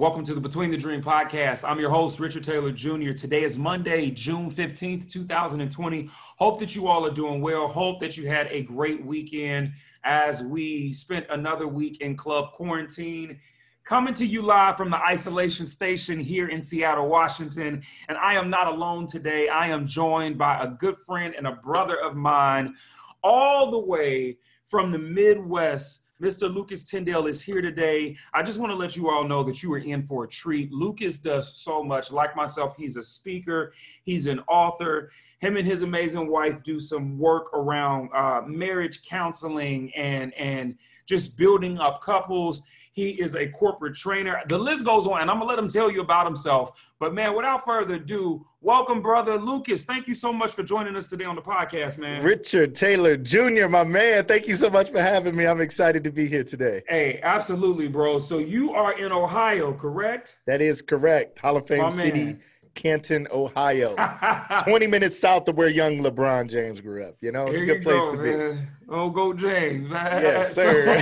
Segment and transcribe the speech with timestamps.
[0.00, 1.62] Welcome to the Between the Dream podcast.
[1.62, 3.12] I'm your host, Richard Taylor Jr.
[3.12, 6.10] Today is Monday, June 15th, 2020.
[6.38, 7.68] Hope that you all are doing well.
[7.68, 13.40] Hope that you had a great weekend as we spent another week in club quarantine.
[13.84, 17.82] Coming to you live from the isolation station here in Seattle, Washington.
[18.08, 19.48] And I am not alone today.
[19.48, 22.74] I am joined by a good friend and a brother of mine,
[23.22, 26.52] all the way from the Midwest Mr.
[26.52, 28.14] Lucas Tyndale is here today.
[28.34, 30.70] I just want to let you all know that you are in for a treat.
[30.70, 32.12] Lucas does so much.
[32.12, 33.72] Like myself, he's a speaker,
[34.02, 35.10] he's an author.
[35.38, 41.38] Him and his amazing wife do some work around uh, marriage counseling and and just
[41.38, 42.62] building up couples.
[42.92, 44.42] He is a corporate trainer.
[44.48, 46.92] The list goes on, and I'm gonna let him tell you about himself.
[46.98, 49.84] But man, without further ado, welcome, brother Lucas.
[49.84, 52.24] Thank you so much for joining us today on the podcast, man.
[52.24, 54.24] Richard Taylor Jr., my man.
[54.24, 55.46] Thank you so much for having me.
[55.46, 56.82] I'm excited to be here today.
[56.88, 58.18] Hey, absolutely, bro.
[58.18, 60.36] So you are in Ohio, correct?
[60.46, 61.38] That is correct.
[61.38, 62.38] Hall of Fame City.
[62.80, 63.94] Canton, Ohio,
[64.66, 67.16] 20 minutes south of where young LeBron James grew up.
[67.20, 68.56] You know, it's Here a good place go, to man.
[68.56, 68.68] be.
[68.88, 69.90] Oh, go James.
[69.90, 70.98] Yes, sir.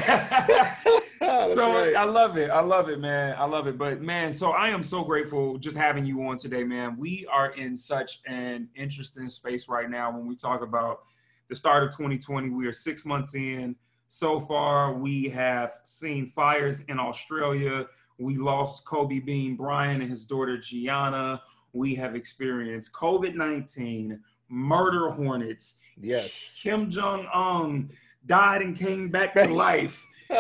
[1.55, 1.95] so right.
[1.95, 2.51] I love it.
[2.51, 3.37] I love it, man.
[3.39, 3.79] I love it.
[3.79, 6.97] But man, so I am so grateful just having you on today, man.
[6.99, 11.03] We are in such an interesting space right now when we talk about
[11.49, 12.51] the start of 2020.
[12.51, 13.77] We are six months in.
[14.09, 17.87] So far, we have seen fires in Australia.
[18.19, 21.41] We lost Kobe Bean Bryant and his daughter Gianna.
[21.73, 25.79] We have experienced COVID 19, murder hornets.
[25.97, 26.59] Yes.
[26.63, 27.91] Kim Jong un
[28.27, 30.07] died and came back to life.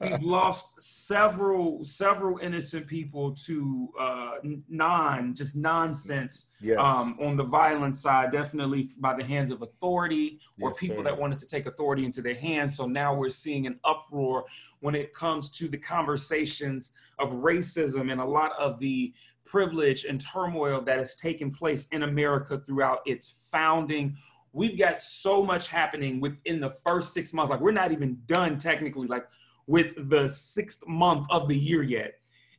[0.00, 4.34] We've lost several several innocent people to uh,
[4.68, 6.78] non just nonsense yes.
[6.78, 8.30] um, on the violent side.
[8.30, 11.02] Definitely by the hands of authority or yes, people sir.
[11.04, 12.76] that wanted to take authority into their hands.
[12.76, 14.44] So now we're seeing an uproar
[14.78, 19.12] when it comes to the conversations of racism and a lot of the
[19.50, 24.16] privilege and turmoil that has taken place in America throughout its founding
[24.52, 27.50] we've got so much happening within the first six months.
[27.50, 29.26] Like we're not even done technically, like
[29.66, 32.14] with the sixth month of the year yet.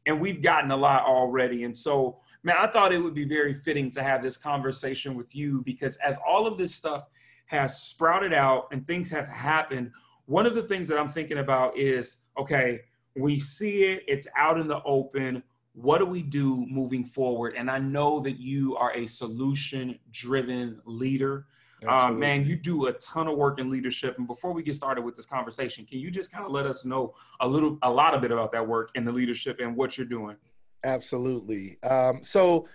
[0.05, 1.63] And we've gotten a lot already.
[1.63, 5.35] And so, man, I thought it would be very fitting to have this conversation with
[5.35, 7.05] you because as all of this stuff
[7.47, 9.91] has sprouted out and things have happened,
[10.25, 12.81] one of the things that I'm thinking about is okay,
[13.15, 15.43] we see it, it's out in the open.
[15.81, 17.55] What do we do moving forward?
[17.57, 21.45] And I know that you are a solution driven leader.
[21.87, 24.17] Uh, man, you do a ton of work in leadership.
[24.17, 26.83] And before we get started with this conversation, can you just kind of let us
[26.83, 29.97] know a little, a lot of bit about that work and the leadership and what
[29.97, 30.35] you're doing?
[30.83, 31.77] Absolutely.
[31.83, 32.67] Um, so,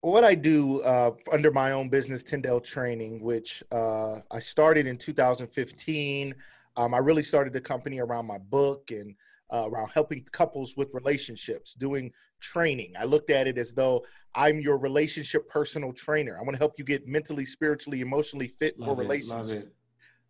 [0.00, 4.96] what I do uh, under my own business, Tyndale Training, which uh, I started in
[4.96, 6.34] 2015.
[6.76, 9.16] Um, I really started the company around my book and
[9.52, 12.92] uh, around helping couples with relationships, doing training.
[12.98, 14.04] I looked at it as though
[14.34, 16.36] I'm your relationship personal trainer.
[16.38, 19.72] I want to help you get mentally, spiritually, emotionally fit love for it, relationships.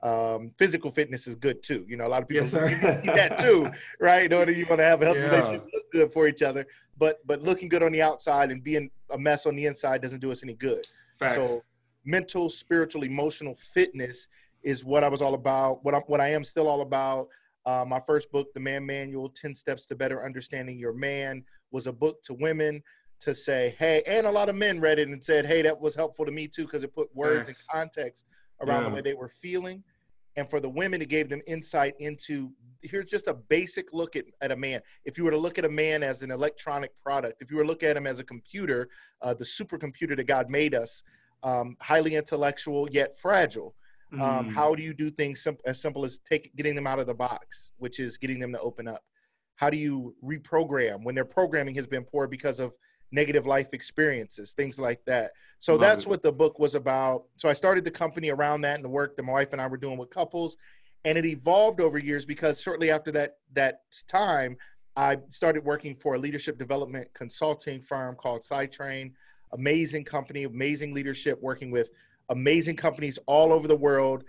[0.00, 1.84] Um, physical fitness is good too.
[1.88, 3.68] You know, a lot of people yes, need that too,
[4.00, 4.24] right?
[4.24, 5.30] In order you want to have a healthy yeah.
[5.30, 6.66] relationship, look good for each other.
[6.96, 10.20] But but looking good on the outside and being a mess on the inside doesn't
[10.20, 10.86] do us any good.
[11.18, 11.34] Facts.
[11.34, 11.64] So
[12.04, 14.28] mental, spiritual, emotional fitness
[14.62, 15.84] is what I was all about.
[15.84, 17.28] What I'm, what I am still all about.
[17.68, 21.86] Uh, my first book, The Man Manual 10 Steps to Better Understanding Your Man, was
[21.86, 22.82] a book to women
[23.20, 25.94] to say, hey, and a lot of men read it and said, hey, that was
[25.94, 28.24] helpful to me too, because it put words and context
[28.62, 28.88] around yeah.
[28.88, 29.84] the way they were feeling.
[30.36, 34.24] And for the women, it gave them insight into here's just a basic look at,
[34.40, 34.80] at a man.
[35.04, 37.64] If you were to look at a man as an electronic product, if you were
[37.64, 38.88] to look at him as a computer,
[39.20, 41.02] uh, the supercomputer that God made us,
[41.42, 43.74] um, highly intellectual yet fragile,
[44.14, 44.52] um, mm.
[44.52, 47.14] how do you do things sim- as simple as take getting them out of the
[47.14, 49.02] box, which is getting them to open up?
[49.56, 52.72] How do you reprogram when their programming has been poor because of
[53.10, 55.32] negative life experiences, things like that?
[55.60, 56.08] So Love that's it.
[56.08, 57.24] what the book was about.
[57.36, 59.66] So I started the company around that and the work that my wife and I
[59.66, 60.56] were doing with couples,
[61.04, 64.56] and it evolved over years because shortly after that that time,
[64.96, 69.12] I started working for a leadership development consulting firm called SideTrain.
[69.52, 71.90] Amazing company, amazing leadership, working with
[72.28, 74.24] amazing companies all over the world,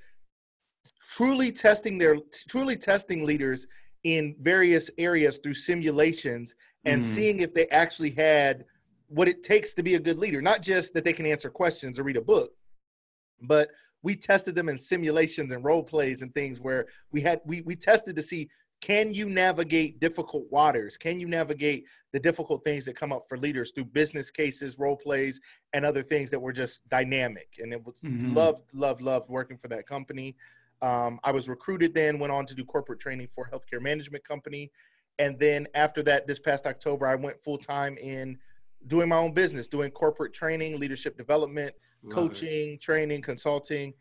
[1.02, 2.18] truly testing their
[2.48, 3.68] truly testing leaders
[4.04, 6.56] in various areas through simulations
[6.86, 7.06] and mm.
[7.06, 8.66] seeing if they actually had
[9.08, 10.42] what it takes to be a good leader.
[10.42, 12.52] Not just that they can answer questions or read a book,
[13.42, 13.70] but
[14.02, 17.76] we tested them in simulations and role plays and things where we had we we
[17.76, 18.50] tested to see
[18.82, 20.98] can you navigate difficult waters?
[20.98, 24.96] Can you navigate the difficult things that come up for leaders through business cases, role
[24.96, 25.42] plays,
[25.74, 27.50] and other things that were just dynamic?
[27.60, 28.34] And it was mm-hmm.
[28.34, 30.36] loved, loved, loved working for that company.
[30.82, 34.24] Um, I was recruited then, went on to do corporate training for a healthcare management
[34.24, 34.72] company.
[35.18, 38.38] And then after that, this past October, I went full time in
[38.88, 41.74] doing my own business, doing corporate training, leadership development,
[42.04, 42.82] Love coaching, it.
[42.82, 43.94] training, consulting.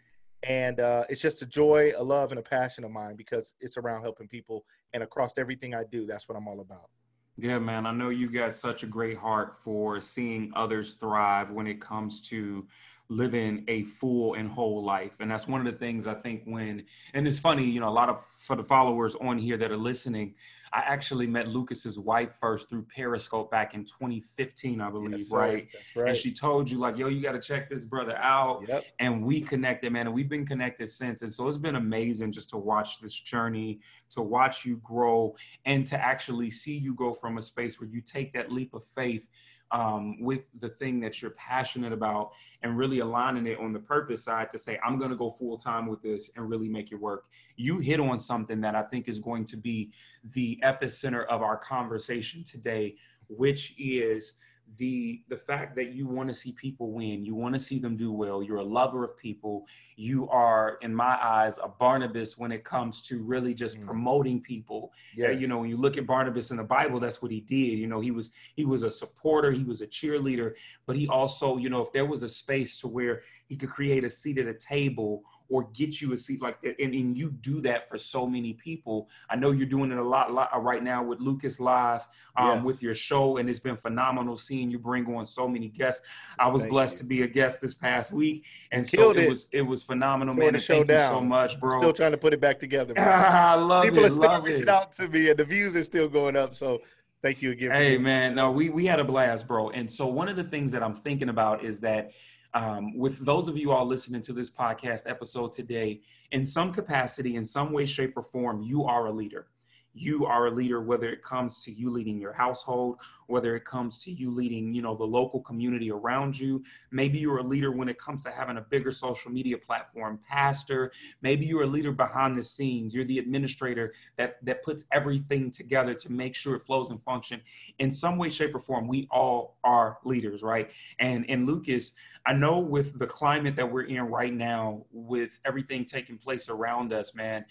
[0.45, 3.77] And uh, it's just a joy, a love, and a passion of mine because it's
[3.77, 4.65] around helping people.
[4.93, 6.89] And across everything I do, that's what I'm all about.
[7.37, 7.87] Yeah, man.
[7.87, 12.21] I know you got such a great heart for seeing others thrive when it comes
[12.29, 12.67] to
[13.09, 15.13] living a full and whole life.
[15.21, 16.85] And that's one of the things I think when,
[17.15, 19.77] and it's funny, you know, a lot of for the followers on here that are
[19.77, 20.35] listening,
[20.73, 25.69] I actually met Lucas's wife first through Periscope back in 2015, I believe, yes, right?
[25.97, 26.09] right?
[26.09, 28.65] And she told you like, yo, you got to check this brother out.
[28.69, 28.85] Yep.
[28.99, 31.23] And we connected, man, and we've been connected since.
[31.23, 33.81] And so it's been amazing just to watch this journey,
[34.11, 35.35] to watch you grow,
[35.65, 38.85] and to actually see you go from a space where you take that leap of
[38.85, 39.29] faith
[39.71, 42.33] um, with the thing that you're passionate about
[42.63, 45.57] and really aligning it on the purpose side to say, I'm going to go full
[45.59, 47.25] time with this and really make it work.
[47.57, 49.93] You hit on something that I think is going to be
[50.33, 52.97] the epicenter of our conversation today,
[53.29, 54.39] which is
[54.77, 57.97] the the fact that you want to see people win you want to see them
[57.97, 59.67] do well you're a lover of people
[59.97, 63.87] you are in my eyes a barnabas when it comes to really just mm.
[63.87, 67.31] promoting people yeah you know when you look at barnabas in the bible that's what
[67.31, 70.53] he did you know he was he was a supporter he was a cheerleader
[70.87, 74.05] but he also you know if there was a space to where he could create
[74.05, 76.79] a seat at a table or get you a seat like that.
[76.79, 79.09] And, and you do that for so many people.
[79.31, 82.07] I know you're doing it a lot, lot uh, right now with Lucas Live
[82.37, 82.65] um, yes.
[82.65, 86.05] with your show, and it's been phenomenal seeing you bring on so many guests.
[86.39, 86.99] I was thank blessed you.
[86.99, 90.35] to be a guest this past week, and so it, it, was it was phenomenal,
[90.35, 90.55] man.
[90.55, 91.01] And thank down.
[91.01, 91.77] you so much, bro.
[91.77, 92.95] I'm still trying to put it back together.
[92.99, 94.11] I love people it.
[94.11, 94.69] People are still reaching it.
[94.69, 96.55] out to me, and the views are still going up.
[96.55, 96.81] So
[97.23, 97.71] thank you again.
[97.71, 99.71] Hey, man, no, we we had a blast, bro.
[99.71, 102.13] And so one of the things that I'm thinking about is that
[102.59, 106.01] um, with those of you all listening to this podcast episode today,
[106.33, 109.47] in some capacity, in some way, shape, or form, you are a leader
[109.95, 112.99] you are a leader whether it comes to you leading your household
[113.29, 116.63] whether it comes to you leading you know the local community around you.
[116.91, 120.93] Maybe you're a leader when it comes to having a bigger social media platform pastor.
[121.23, 122.95] Maybe you're a leader behind the scenes.
[122.95, 127.41] You're the administrator that that puts everything together to make sure it flows and function.
[127.79, 130.71] In some way shape or form we all are leaders right?
[130.99, 131.95] And and lucas
[132.27, 136.93] i know with the climate that we're in right now with everything taking place around
[136.93, 137.45] us man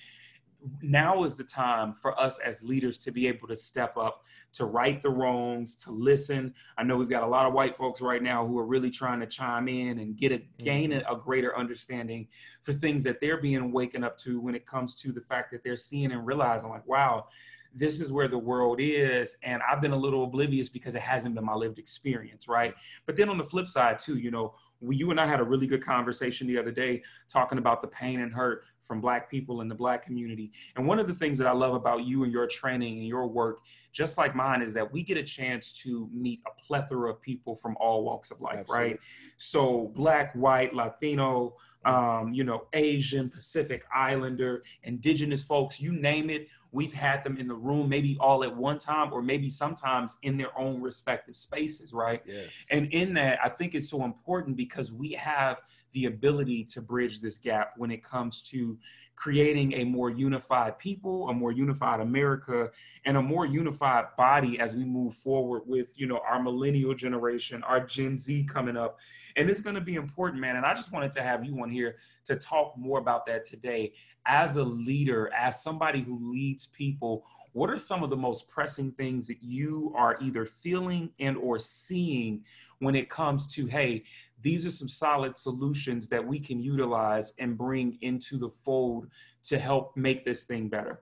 [0.81, 4.23] now is the time for us as leaders to be able to step up,
[4.53, 6.53] to right the wrongs, to listen.
[6.77, 9.19] I know we've got a lot of white folks right now who are really trying
[9.19, 11.13] to chime in and get a gain mm-hmm.
[11.13, 12.27] a greater understanding
[12.63, 15.63] for things that they're being waken up to when it comes to the fact that
[15.63, 17.27] they're seeing and realizing like, wow,
[17.75, 19.35] this is where the world is.
[19.43, 22.73] And I've been a little oblivious because it hasn't been my lived experience, right?
[23.05, 25.43] But then on the flip side, too, you know, we, you and I had a
[25.43, 29.61] really good conversation the other day talking about the pain and hurt from black people
[29.61, 32.31] in the black community and one of the things that i love about you and
[32.31, 33.59] your training and your work
[33.91, 37.55] just like mine is that we get a chance to meet a plethora of people
[37.55, 38.87] from all walks of life Absolutely.
[38.87, 38.99] right
[39.37, 41.55] so black white latino
[41.85, 47.47] um, you know asian pacific islander indigenous folks you name it we've had them in
[47.47, 51.93] the room maybe all at one time or maybe sometimes in their own respective spaces
[51.93, 52.49] right yes.
[52.71, 55.61] and in that i think it's so important because we have
[55.93, 58.77] the ability to bridge this gap when it comes to
[59.17, 62.69] creating a more unified people, a more unified America,
[63.03, 67.63] and a more unified body as we move forward with, you know, our millennial generation,
[67.63, 68.99] our Gen Z coming up.
[69.35, 70.55] And it's going to be important, man.
[70.55, 73.93] And I just wanted to have you on here to talk more about that today.
[74.27, 78.91] As a leader, as somebody who leads people, what are some of the most pressing
[78.91, 82.43] things that you are either feeling and or seeing
[82.79, 84.03] when it comes to, hey,
[84.41, 89.07] these are some solid solutions that we can utilize and bring into the fold
[89.45, 91.01] to help make this thing better?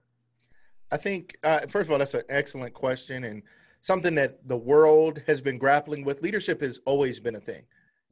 [0.92, 3.42] I think, uh, first of all, that's an excellent question and
[3.82, 6.22] something that the world has been grappling with.
[6.22, 7.64] Leadership has always been a thing.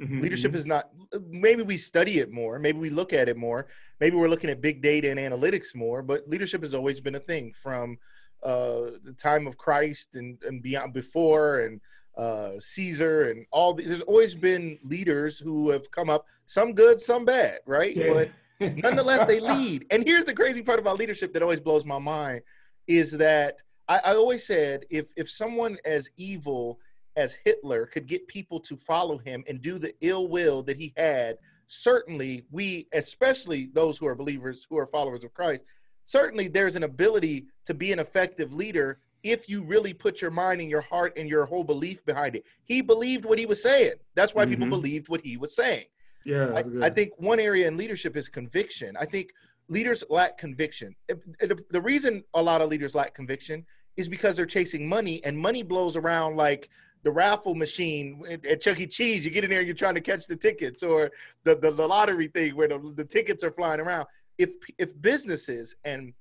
[0.01, 0.21] Mm-hmm.
[0.21, 0.57] Leadership mm-hmm.
[0.57, 0.89] is not,
[1.29, 3.67] maybe we study it more, maybe we look at it more,
[3.99, 7.19] maybe we're looking at big data and analytics more, but leadership has always been a
[7.19, 7.97] thing from
[8.43, 11.79] uh, the time of Christ and, and beyond before and
[12.17, 13.73] uh, Caesar and all.
[13.73, 17.95] The, there's always been leaders who have come up, some good, some bad, right?
[17.95, 18.13] Yeah.
[18.59, 19.85] But nonetheless, they lead.
[19.91, 22.41] And here's the crazy part about leadership that always blows my mind
[22.87, 26.79] is that I, I always said if if someone as evil
[27.15, 30.93] as Hitler could get people to follow him and do the ill will that he
[30.97, 35.65] had, certainly we, especially those who are believers, who are followers of Christ,
[36.05, 40.61] certainly there's an ability to be an effective leader if you really put your mind
[40.61, 42.45] and your heart and your whole belief behind it.
[42.65, 43.93] He believed what he was saying.
[44.15, 44.51] That's why mm-hmm.
[44.53, 45.85] people believed what he was saying.
[46.25, 48.95] Yeah, I, I, think one area in leadership is conviction.
[48.97, 49.31] I think
[49.67, 50.95] leaders lack conviction.
[51.07, 53.65] The, reason a lot of leaders lack conviction
[53.97, 56.69] is because they're chasing money and money blows around like
[57.03, 58.87] the raffle machine at Chuck E.
[58.87, 59.25] Cheese.
[59.25, 61.11] You get in there and you're trying to catch the tickets, or
[61.43, 64.07] the, the, the lottery thing where the, the tickets are flying around.
[64.37, 66.13] If if businesses and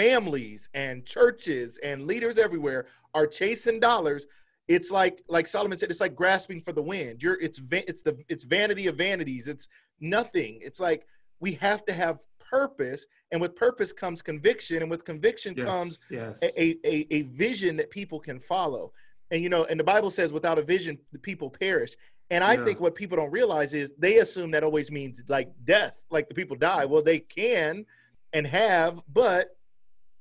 [0.00, 4.26] families and churches and leaders everywhere are chasing dollars,
[4.68, 7.22] it's like like Solomon said, it's like grasping for the wind.
[7.22, 9.48] You're it's it's the it's vanity of vanities.
[9.48, 9.68] It's
[10.00, 10.58] nothing.
[10.62, 11.06] It's like
[11.40, 15.98] we have to have purpose, and with purpose comes conviction, and with conviction yes, comes
[16.10, 16.42] yes.
[16.42, 18.92] A, a a vision that people can follow.
[19.30, 21.94] And you know, and the Bible says, without a vision, the people perish.
[22.32, 22.64] And I yeah.
[22.64, 26.34] think what people don't realize is they assume that always means like death, like the
[26.34, 26.84] people die.
[26.84, 27.84] Well, they can
[28.32, 29.56] and have, but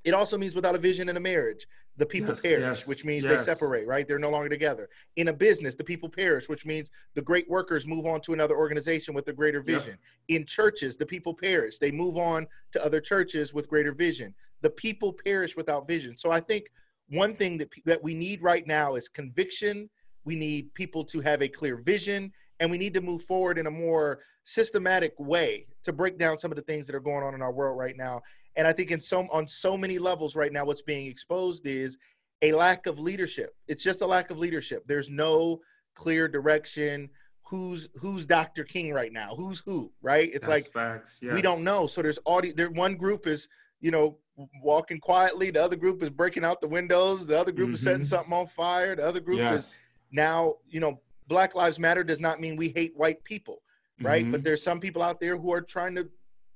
[0.03, 3.03] it also means without a vision in a marriage, the people yes, perish, yes, which
[3.03, 3.45] means yes.
[3.45, 4.07] they separate, right?
[4.07, 4.87] They're no longer together.
[5.17, 8.55] In a business, the people perish, which means the great workers move on to another
[8.55, 9.97] organization with a greater vision.
[10.29, 10.39] Yep.
[10.39, 11.77] In churches, the people perish.
[11.77, 14.33] They move on to other churches with greater vision.
[14.61, 16.17] The people perish without vision.
[16.17, 16.67] So I think
[17.09, 19.89] one thing that that we need right now is conviction.
[20.23, 23.67] We need people to have a clear vision, and we need to move forward in
[23.67, 27.33] a more systematic way to break down some of the things that are going on
[27.33, 28.21] in our world right now.
[28.55, 31.97] And I think in so on so many levels right now, what's being exposed is
[32.41, 33.55] a lack of leadership.
[33.67, 34.83] It's just a lack of leadership.
[34.87, 35.59] There's no
[35.95, 37.09] clear direction.
[37.43, 38.63] Who's who's Dr.
[38.63, 39.33] King right now?
[39.35, 39.91] Who's who?
[40.01, 40.29] Right?
[40.33, 41.33] It's That's like facts, yes.
[41.33, 41.87] we don't know.
[41.87, 42.53] So there's audio.
[42.55, 43.47] There one group is
[43.81, 44.17] you know
[44.61, 45.51] walking quietly.
[45.51, 47.25] The other group is breaking out the windows.
[47.25, 47.75] The other group mm-hmm.
[47.75, 48.09] is setting mm-hmm.
[48.09, 48.95] something on fire.
[48.95, 49.53] The other group yes.
[49.53, 49.79] is
[50.11, 53.61] now, you know, Black Lives Matter does not mean we hate white people,
[54.01, 54.23] right?
[54.23, 54.31] Mm-hmm.
[54.31, 56.09] But there's some people out there who are trying to,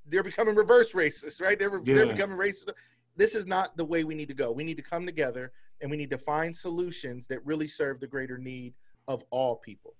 [0.07, 1.57] they're becoming reverse racist, right?
[1.57, 1.95] They're, yeah.
[1.95, 2.69] they're becoming racist.
[3.15, 4.51] This is not the way we need to go.
[4.51, 8.07] We need to come together and we need to find solutions that really serve the
[8.07, 8.73] greater need
[9.07, 9.95] of all people.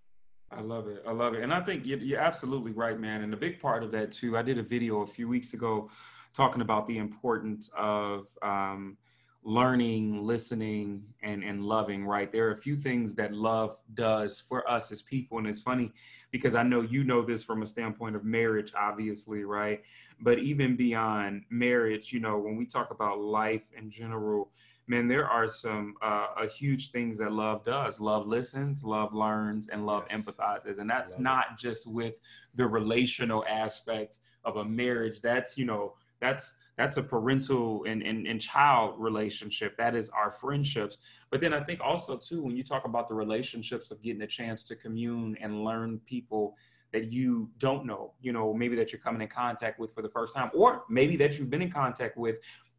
[0.52, 1.04] I love it.
[1.08, 1.44] I love it.
[1.44, 3.24] And I think you're, you're absolutely right, man.
[3.24, 5.90] And a big part of that, too, I did a video a few weeks ago
[6.34, 8.98] talking about the importance of um,
[9.46, 12.32] learning, listening, and, and loving, right?
[12.32, 15.38] There are a few things that love does for us as people.
[15.38, 15.92] And it's funny
[16.32, 19.82] because I know you know this from a standpoint of marriage, obviously, right?
[20.22, 24.50] But even beyond marriage, you know, when we talk about life in general,
[24.88, 28.00] man, there are some uh, a huge things that love does.
[28.00, 30.22] Love listens, love learns, and love yes.
[30.22, 30.80] empathizes.
[30.80, 31.60] And that's not it.
[31.60, 32.20] just with
[32.56, 35.22] the relational aspect of a marriage.
[35.22, 39.78] That's, you know, that's that's a parental and, and, and child relationship.
[39.78, 40.98] That is our friendships.
[41.30, 44.28] But then i think also too when you talk about the relationships of getting a
[44.28, 46.56] chance to commune and learn people
[46.92, 50.10] that you don't know you know maybe that you're coming in contact with for the
[50.10, 52.38] first time or maybe that you've been in contact with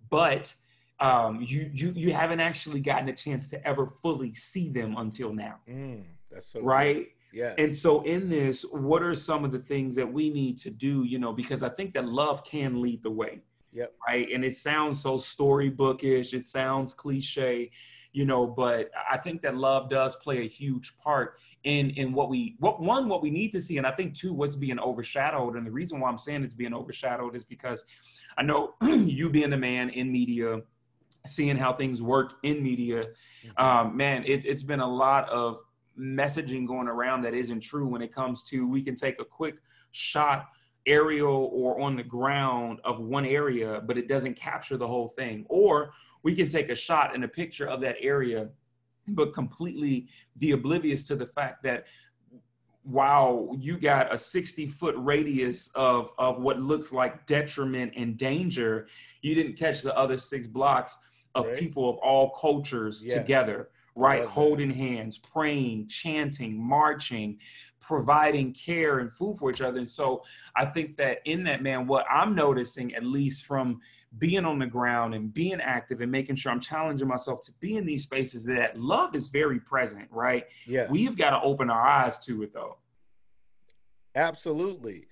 [0.08, 0.54] but
[1.00, 5.32] um, you you you haven't actually gotten a chance to ever fully see them until
[5.32, 5.56] now.
[5.68, 7.08] Mm, that's so right?
[7.32, 7.54] Yeah.
[7.58, 11.02] And so in this, what are some of the things that we need to do,
[11.02, 13.40] you know, because I think that love can lead the way.
[13.74, 13.92] Yep.
[14.06, 14.28] Right.
[14.32, 16.32] And it sounds so storybookish.
[16.32, 17.70] It sounds cliche,
[18.12, 22.28] you know, but I think that love does play a huge part in in what
[22.28, 25.56] we what one what we need to see, and I think two what's being overshadowed.
[25.56, 27.84] And the reason why I'm saying it's being overshadowed is because
[28.38, 30.60] I know you being a man in media,
[31.26, 33.06] seeing how things work in media,
[33.44, 33.64] mm-hmm.
[33.64, 35.58] um, man, it, it's been a lot of
[35.98, 39.56] messaging going around that isn't true when it comes to we can take a quick
[39.92, 40.48] shot
[40.86, 45.46] aerial or on the ground of one area, but it doesn't capture the whole thing.
[45.48, 48.48] Or we can take a shot and a picture of that area,
[49.08, 51.84] but completely be oblivious to the fact that
[52.86, 58.88] wow, you got a 60 foot radius of, of what looks like detriment and danger,
[59.22, 60.98] you didn't catch the other six blocks
[61.34, 61.58] of right.
[61.58, 63.14] people of all cultures yes.
[63.14, 64.24] together right?
[64.24, 67.38] Holding hands, praying, chanting, marching,
[67.86, 69.78] providing care and food for each other.
[69.78, 70.22] And so
[70.56, 73.80] I think that in that, man, what I'm noticing, at least from
[74.18, 77.76] being on the ground and being active and making sure I'm challenging myself to be
[77.76, 80.44] in these spaces, that love is very present, right?
[80.66, 80.86] Yeah.
[80.90, 82.78] We've got to open our eyes to it, though.
[84.14, 85.06] Absolutely.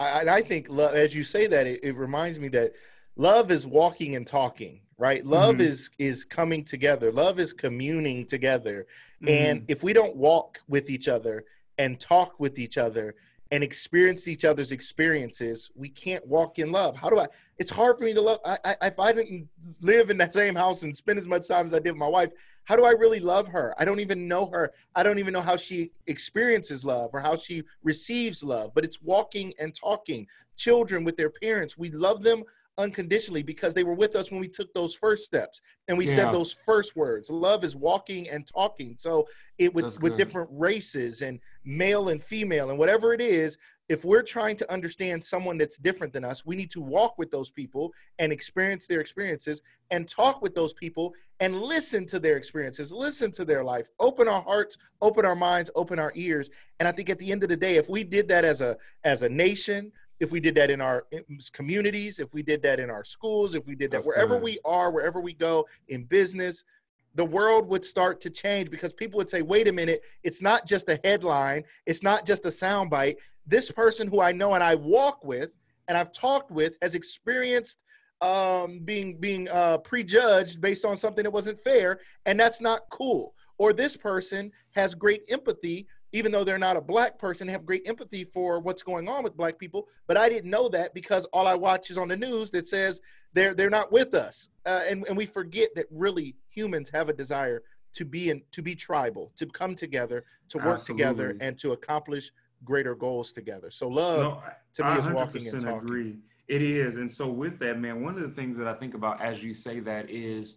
[0.00, 2.72] I, I think, as you say that, it, it reminds me that
[3.16, 5.62] love is walking and talking right love mm-hmm.
[5.62, 8.86] is is coming together love is communing together
[9.22, 9.28] mm-hmm.
[9.28, 11.44] and if we don't walk with each other
[11.78, 13.14] and talk with each other
[13.50, 16.96] and experience each other's experiences we can't walk in love.
[16.96, 17.26] How do i
[17.58, 19.48] it's hard for me to love I, I if i didn't
[19.80, 22.08] live in that same house and spend as much time as i did with my
[22.08, 22.30] wife
[22.64, 23.74] how do i really love her?
[23.78, 24.72] I don't even know her.
[24.94, 29.00] I don't even know how she experiences love or how she receives love but it's
[29.00, 30.26] walking and talking.
[30.56, 32.44] Children with their parents we love them
[32.78, 36.14] unconditionally because they were with us when we took those first steps and we yeah.
[36.14, 37.28] said those first words.
[37.28, 38.94] Love is walking and talking.
[38.98, 39.26] So
[39.58, 43.58] it with with different races and male and female and whatever it is,
[43.88, 47.30] if we're trying to understand someone that's different than us, we need to walk with
[47.30, 52.36] those people and experience their experiences and talk with those people and listen to their
[52.36, 56.50] experiences, listen to their life, open our hearts, open our minds, open our ears.
[56.78, 58.76] And I think at the end of the day, if we did that as a
[59.04, 61.06] as a nation, if we did that in our
[61.52, 64.42] communities, if we did that in our schools, if we did that That's wherever good.
[64.42, 66.64] we are, wherever we go in business,
[67.14, 70.66] the world would start to change because people would say, wait a minute, it's not
[70.66, 73.16] just a headline, it's not just a soundbite
[73.48, 75.50] this person who I know and I walk with
[75.88, 77.78] and I've talked with has experienced
[78.20, 83.34] um, being being uh, prejudged based on something that wasn't fair, and that's not cool.
[83.58, 87.86] Or this person has great empathy, even though they're not a black person, have great
[87.86, 89.88] empathy for what's going on with black people.
[90.06, 93.00] But I didn't know that because all I watch is on the news that says
[93.34, 97.12] they're they're not with us, uh, and and we forget that really humans have a
[97.12, 97.62] desire
[97.94, 101.04] to be in to be tribal, to come together, to work Absolutely.
[101.04, 102.30] together, and to accomplish
[102.64, 103.70] greater goals together.
[103.70, 104.42] So love no,
[104.74, 105.78] to me is walking and talking.
[105.78, 106.16] Agree.
[106.48, 109.20] It is, and so with that, man, one of the things that I think about
[109.20, 110.56] as you say that is,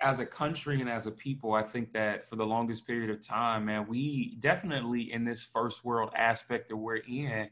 [0.00, 3.24] as a country and as a people, I think that for the longest period of
[3.24, 7.48] time, man, we definitely in this first world aspect that we're in,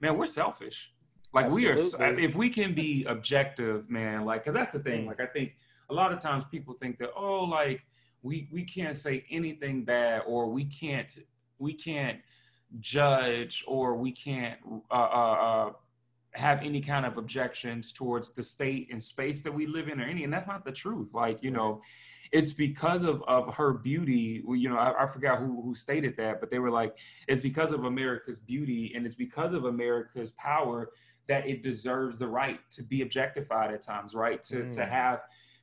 [0.00, 0.92] man, we're selfish.
[1.32, 1.98] Like Absolutely.
[1.98, 5.06] we are, if we can be objective, man, like, cause that's the thing.
[5.06, 5.56] Like I think
[5.88, 7.84] a lot of times people think that, oh, like
[8.22, 11.18] we we can't say anything bad or we can't
[11.58, 12.20] we can't
[12.80, 14.58] judge or we can't
[14.90, 15.72] uh, uh, uh,
[16.34, 20.04] have any kind of objections towards the state and space that we live in or
[20.04, 21.08] any and that's not the truth.
[21.12, 21.82] Like you know
[22.32, 24.42] it's because of, of her beauty.
[24.46, 26.96] You know I, I forgot who, who stated that but they were like
[27.28, 30.90] it's because of america's beauty and it's because of america's power
[31.28, 34.42] that it deserves the right to be objectified at times right?
[34.44, 34.72] To, mm.
[34.72, 35.20] to have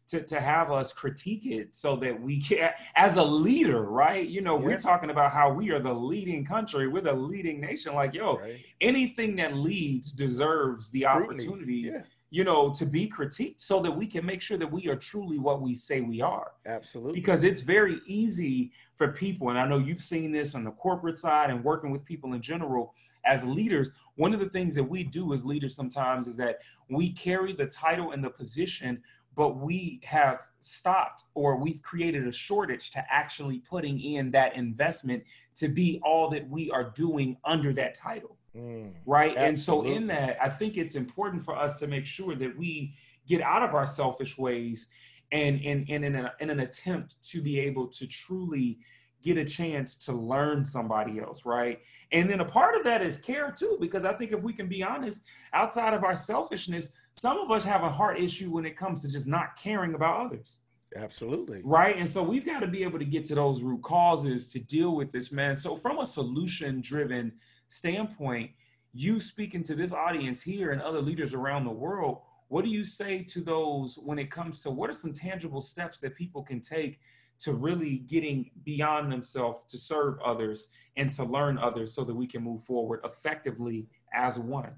[0.10, 4.42] to, to have us critique it so that we can as a leader right you
[4.42, 4.66] know yeah.
[4.66, 8.38] we're talking about how we are the leading country we're the leading nation like yo
[8.38, 8.58] right.
[8.82, 11.48] anything that leads deserves the Scrutiny.
[11.48, 12.02] opportunity yeah.
[12.32, 15.38] you know to be critiqued so that we can make sure that we are truly
[15.38, 19.78] what we say we are absolutely because it's very easy for people and i know
[19.78, 22.96] you've seen this on the corporate side and working with people in general
[23.26, 27.12] as leaders, one of the things that we do as leaders sometimes is that we
[27.12, 29.02] carry the title and the position
[29.36, 35.24] but we have stopped or we've created a shortage to actually putting in that investment
[35.56, 38.38] to be all that we are doing under that title.
[38.56, 39.38] Mm, right.
[39.38, 39.48] Absolutely.
[39.48, 42.96] And so, in that, I think it's important for us to make sure that we
[43.28, 44.90] get out of our selfish ways
[45.32, 48.80] and, and, and in, a, in an attempt to be able to truly
[49.22, 51.80] get a chance to learn somebody else, right?
[52.12, 54.68] And then a part of that is care too, because I think if we can
[54.68, 58.78] be honest, outside of our selfishness, some of us have a heart issue when it
[58.78, 60.60] comes to just not caring about others.
[60.96, 61.62] Absolutely.
[61.64, 61.98] Right.
[61.98, 64.96] And so we've got to be able to get to those root causes to deal
[64.96, 65.56] with this, man.
[65.56, 67.34] So, from a solution driven
[67.68, 68.52] standpoint,
[68.94, 72.84] you speaking to this audience here and other leaders around the world, what do you
[72.84, 76.60] say to those when it comes to what are some tangible steps that people can
[76.60, 77.00] take
[77.42, 82.26] to really getting beyond themselves to serve others and to learn others so that we
[82.26, 84.72] can move forward effectively as one?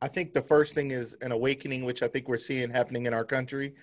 [0.00, 3.14] I think the first thing is an awakening, which I think we're seeing happening in
[3.14, 3.74] our country,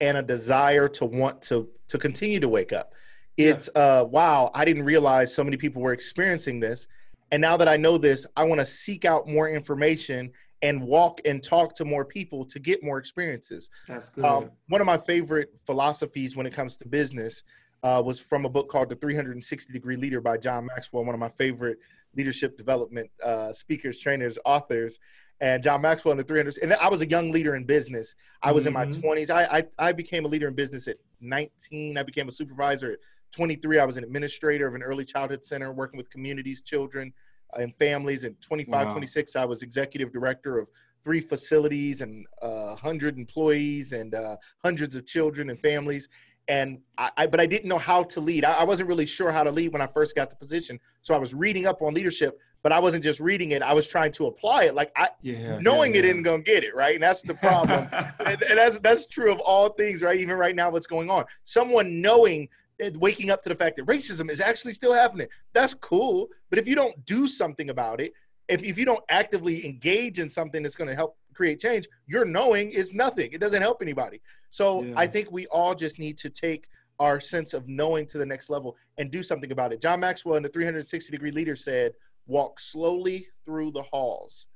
[0.00, 2.94] and a desire to want to to continue to wake up.
[3.36, 3.82] It's yeah.
[3.82, 6.86] uh wow, I didn't realize so many people were experiencing this.
[7.32, 10.30] And now that I know this, I want to seek out more information
[10.62, 13.70] and walk and talk to more people to get more experiences.
[13.88, 14.24] That's good.
[14.24, 17.42] Um, one of my favorite philosophies when it comes to business
[17.82, 21.20] uh, was from a book called The 360 Degree Leader by John Maxwell, one of
[21.20, 21.78] my favorite
[22.16, 25.00] leadership development uh, speakers, trainers, authors.
[25.40, 26.62] And John Maxwell in the 300s.
[26.62, 28.14] And I was a young leader in business.
[28.42, 28.76] I was mm-hmm.
[28.76, 29.28] in my 20s.
[29.28, 29.54] Mm-hmm.
[29.54, 31.98] I, I, I became a leader in business at 19.
[31.98, 32.98] I became a supervisor at
[33.32, 33.78] 23.
[33.78, 37.12] I was an administrator of an early childhood center working with communities, children,
[37.56, 38.24] uh, and families.
[38.24, 38.92] And 25, wow.
[38.92, 40.68] 26, I was executive director of
[41.02, 46.08] three facilities and uh, 100 employees and uh, hundreds of children and families
[46.48, 48.44] and I, I, but I didn't know how to lead.
[48.44, 50.78] I, I, wasn't really sure how to lead when I first got the position.
[51.02, 53.62] So I was reading up on leadership, but I wasn't just reading it.
[53.62, 54.74] I was trying to apply it.
[54.74, 56.06] Like I, yeah, knowing yeah, yeah.
[56.06, 57.86] it isn't gonna get it right, and that's the problem.
[57.92, 60.18] and, and, that's that's true of all things, right?
[60.18, 61.26] Even right now, what's going on?
[61.44, 62.48] Someone knowing,
[62.80, 65.28] eh, waking up to the fact that racism is actually still happening.
[65.52, 68.14] That's cool, but if you don't do something about it,
[68.48, 72.24] if if you don't actively engage in something that's going to help create change, your
[72.24, 73.30] knowing is nothing.
[73.32, 74.22] It doesn't help anybody.
[74.48, 74.90] So.
[74.96, 76.68] I think we all just need to take
[77.00, 79.80] our sense of knowing to the next level and do something about it.
[79.80, 81.92] John Maxwell in the 360 degree leader said,
[82.26, 84.48] walk slowly through the halls.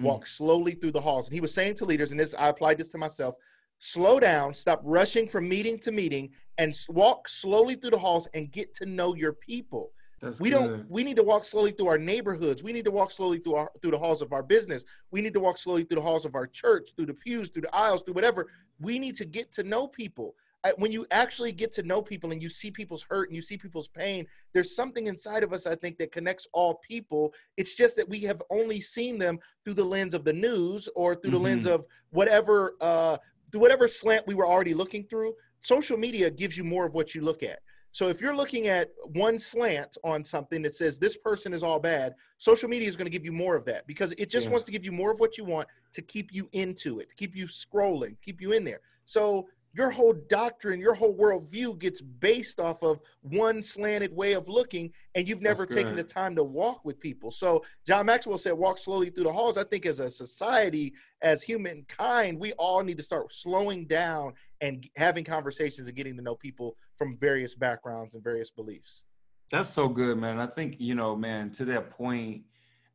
[0.00, 0.04] Mm.
[0.04, 1.28] Walk slowly through the halls.
[1.28, 3.34] And he was saying to leaders, and this I applied this to myself,
[3.78, 8.50] slow down, stop rushing from meeting to meeting, and walk slowly through the halls and
[8.50, 9.92] get to know your people.
[10.20, 10.58] That's we good.
[10.58, 12.62] don't we need to walk slowly through our neighborhoods.
[12.62, 14.84] We need to walk slowly through our through the halls of our business.
[15.10, 17.62] We need to walk slowly through the halls of our church, through the pews, through
[17.62, 18.46] the aisles, through whatever.
[18.80, 20.34] We need to get to know people.
[20.76, 23.56] When you actually get to know people and you see people's hurt and you see
[23.56, 27.34] people's pain, there's something inside of us, I think, that connects all people.
[27.56, 31.14] It's just that we have only seen them through the lens of the news or
[31.14, 31.42] through mm-hmm.
[31.42, 31.74] the lens mm-hmm.
[31.74, 33.18] of whatever, uh,
[33.52, 35.34] through whatever slant we were already looking through.
[35.60, 37.60] Social media gives you more of what you look at.
[37.94, 41.78] So if you're looking at one slant on something that says this person is all
[41.78, 44.50] bad, social media is going to give you more of that because it just yeah.
[44.50, 47.36] wants to give you more of what you want to keep you into it, keep
[47.36, 48.80] you scrolling, keep you in there.
[49.06, 54.48] So your whole doctrine, your whole worldview gets based off of one slanted way of
[54.48, 57.32] looking, and you've never taken the time to walk with people.
[57.32, 61.42] So John Maxwell said, "Walk slowly through the halls." I think as a society, as
[61.42, 66.36] humankind, we all need to start slowing down and having conversations and getting to know
[66.36, 69.04] people from various backgrounds and various beliefs.
[69.50, 70.38] That's so good, man.
[70.38, 72.44] I think you know, man, to that point.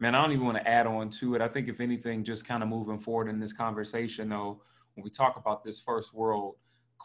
[0.02, 1.42] Man, I don't even want to add on to it.
[1.42, 4.62] I think if anything, just kind of moving forward in this conversation, though,
[4.96, 6.56] when we talk about this first world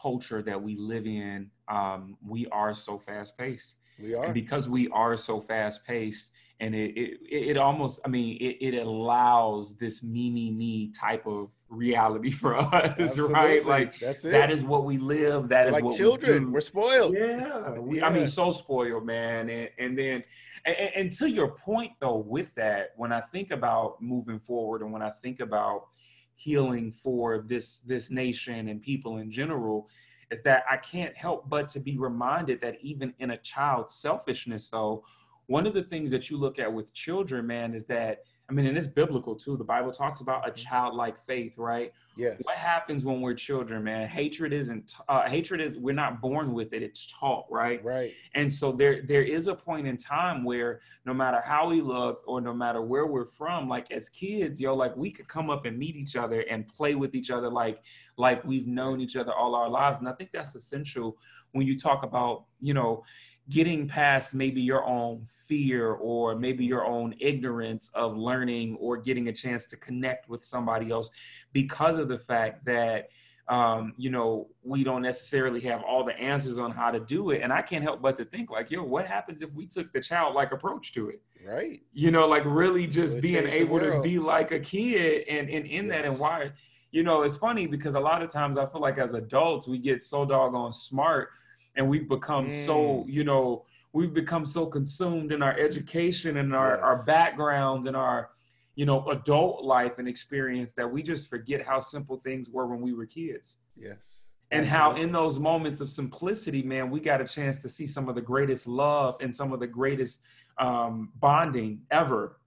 [0.01, 3.77] culture that we live in, um, we are so fast paced.
[4.01, 4.25] We are.
[4.25, 8.75] And because we are so fast paced, and it, it, it almost, I mean, it,
[8.75, 13.35] it allows this me, me, me type of reality for us, Absolutely.
[13.35, 13.67] right?
[13.67, 14.31] Like That's it.
[14.31, 15.49] that is what we live.
[15.49, 16.53] That is like what children.
[16.53, 17.15] We are spoiled.
[17.15, 17.79] Yeah.
[17.79, 18.07] We, yeah.
[18.07, 19.49] I mean, so spoiled, man.
[19.49, 20.25] And, and then,
[20.65, 24.93] and, and to your point though, with that, when I think about moving forward and
[24.93, 25.89] when I think about
[26.37, 29.89] healing for this this nation and people in general
[30.31, 34.69] is that I can't help but to be reminded that even in a child's selfishness
[34.71, 35.05] though
[35.47, 38.67] one of the things that you look at with children man is that I mean,
[38.67, 39.57] and it's biblical too.
[39.57, 40.61] The Bible talks about a mm-hmm.
[40.61, 41.93] childlike faith, right?
[42.17, 42.37] Yes.
[42.43, 44.07] What happens when we're children, man?
[44.07, 44.95] Hatred isn't.
[45.09, 45.79] Uh, hatred is.
[45.79, 46.83] We're not born with it.
[46.83, 47.83] It's taught, right?
[47.83, 48.13] Right.
[48.35, 52.23] And so there, there is a point in time where no matter how we look
[52.27, 55.65] or no matter where we're from, like as kids, yo, like we could come up
[55.65, 57.81] and meet each other and play with each other, like
[58.19, 59.99] like we've known each other all our lives.
[60.01, 61.17] And I think that's essential
[61.53, 63.05] when you talk about, you know
[63.51, 69.29] getting past maybe your own fear or maybe your own ignorance of learning or getting
[69.29, 71.11] a chance to connect with somebody else
[71.53, 73.09] because of the fact that
[73.49, 77.43] um, you know we don't necessarily have all the answers on how to do it.
[77.43, 80.01] And i can't help but to think like yo what happens if we took the
[80.01, 81.21] childlike approach to it?
[81.47, 81.83] Right.
[81.93, 85.87] You know like really just being able to be like a kid and, and in
[85.87, 85.95] yes.
[85.95, 86.53] that and why
[86.91, 89.79] you know it's funny because a lot of times i feel like as adults we
[89.79, 91.31] get so doggone smart
[91.77, 92.51] and we've become mm.
[92.51, 96.81] so you know we've become so consumed in our education and our, yes.
[96.83, 98.31] our backgrounds and our
[98.75, 102.81] you know adult life and experience that we just forget how simple things were when
[102.81, 103.57] we were kids.
[103.77, 104.25] Yes.
[104.51, 108.09] And how in those moments of simplicity man we got a chance to see some
[108.09, 110.23] of the greatest love and some of the greatest
[110.59, 112.39] um, bonding ever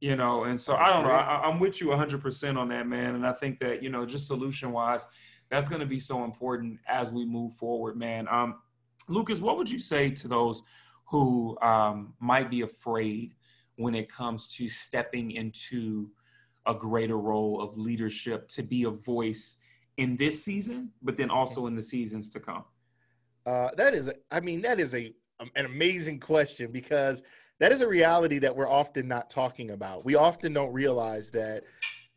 [0.00, 0.44] you know?
[0.44, 3.16] And so i don't know I, i'm with you 100% on that man.
[3.16, 5.08] And i think that you know just solution wise
[5.50, 8.28] that's going to be so important as we move forward, man.
[8.28, 8.56] Um,
[9.08, 10.62] Lucas, what would you say to those
[11.06, 13.34] who um, might be afraid
[13.76, 16.10] when it comes to stepping into
[16.66, 19.56] a greater role of leadership to be a voice
[19.96, 22.64] in this season, but then also in the seasons to come?
[23.46, 27.22] Uh, that is, a, I mean, that is a um, an amazing question because
[27.60, 30.04] that is a reality that we're often not talking about.
[30.04, 31.64] We often don't realize that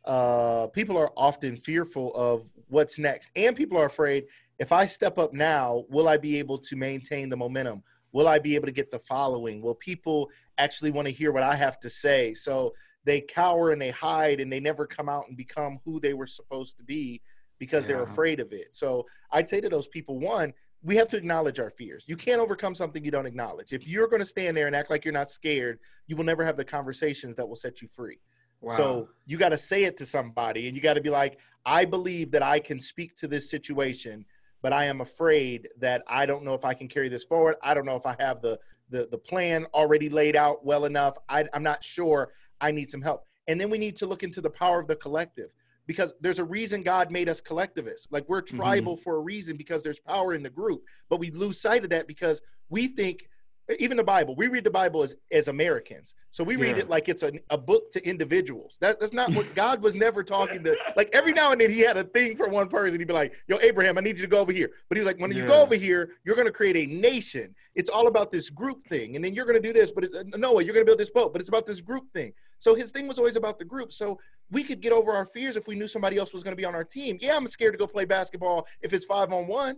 [0.04, 3.30] uh, people are often fearful of what's next.
[3.36, 4.24] And people are afraid
[4.58, 7.82] if I step up now, will I be able to maintain the momentum?
[8.12, 9.60] Will I be able to get the following?
[9.60, 12.34] Will people actually want to hear what I have to say?
[12.34, 16.14] So they cower and they hide and they never come out and become who they
[16.14, 17.20] were supposed to be
[17.58, 17.88] because yeah.
[17.88, 18.74] they're afraid of it.
[18.74, 22.04] So I'd say to those people, one, we have to acknowledge our fears.
[22.06, 23.72] You can't overcome something you don't acknowledge.
[23.72, 26.44] If you're going to stand there and act like you're not scared, you will never
[26.44, 28.18] have the conversations that will set you free.
[28.62, 28.76] Wow.
[28.76, 31.84] So you got to say it to somebody and you got to be like, I
[31.84, 34.24] believe that I can speak to this situation,
[34.62, 37.56] but I am afraid that I don't know if I can carry this forward.
[37.62, 41.16] I don't know if I have the the, the plan already laid out well enough.
[41.26, 42.30] I, I'm not sure.
[42.60, 43.26] I need some help.
[43.48, 45.50] And then we need to look into the power of the collective
[45.86, 48.06] because there's a reason God made us collectivists.
[48.10, 48.56] Like we're mm-hmm.
[48.56, 49.02] tribal mm-hmm.
[49.02, 50.82] for a reason because there's power in the group.
[51.08, 53.28] But we lose sight of that because we think
[53.78, 56.14] even the Bible, we read the Bible as, as Americans.
[56.30, 56.82] So we read yeah.
[56.82, 58.78] it like it's a, a book to individuals.
[58.80, 60.76] That, that's not what God was never talking to.
[60.96, 62.98] Like every now and then he had a thing for one person.
[62.98, 64.70] He'd be like, yo, Abraham, I need you to go over here.
[64.88, 65.42] But he's like, when yeah.
[65.42, 67.54] you go over here, you're going to create a nation.
[67.74, 69.16] It's all about this group thing.
[69.16, 71.10] And then you're going to do this, but uh, Noah, you're going to build this
[71.10, 72.32] boat, but it's about this group thing.
[72.58, 73.92] So his thing was always about the group.
[73.92, 74.18] So
[74.50, 76.64] we could get over our fears if we knew somebody else was going to be
[76.64, 77.18] on our team.
[77.20, 79.76] Yeah, I'm scared to go play basketball if it's five on one.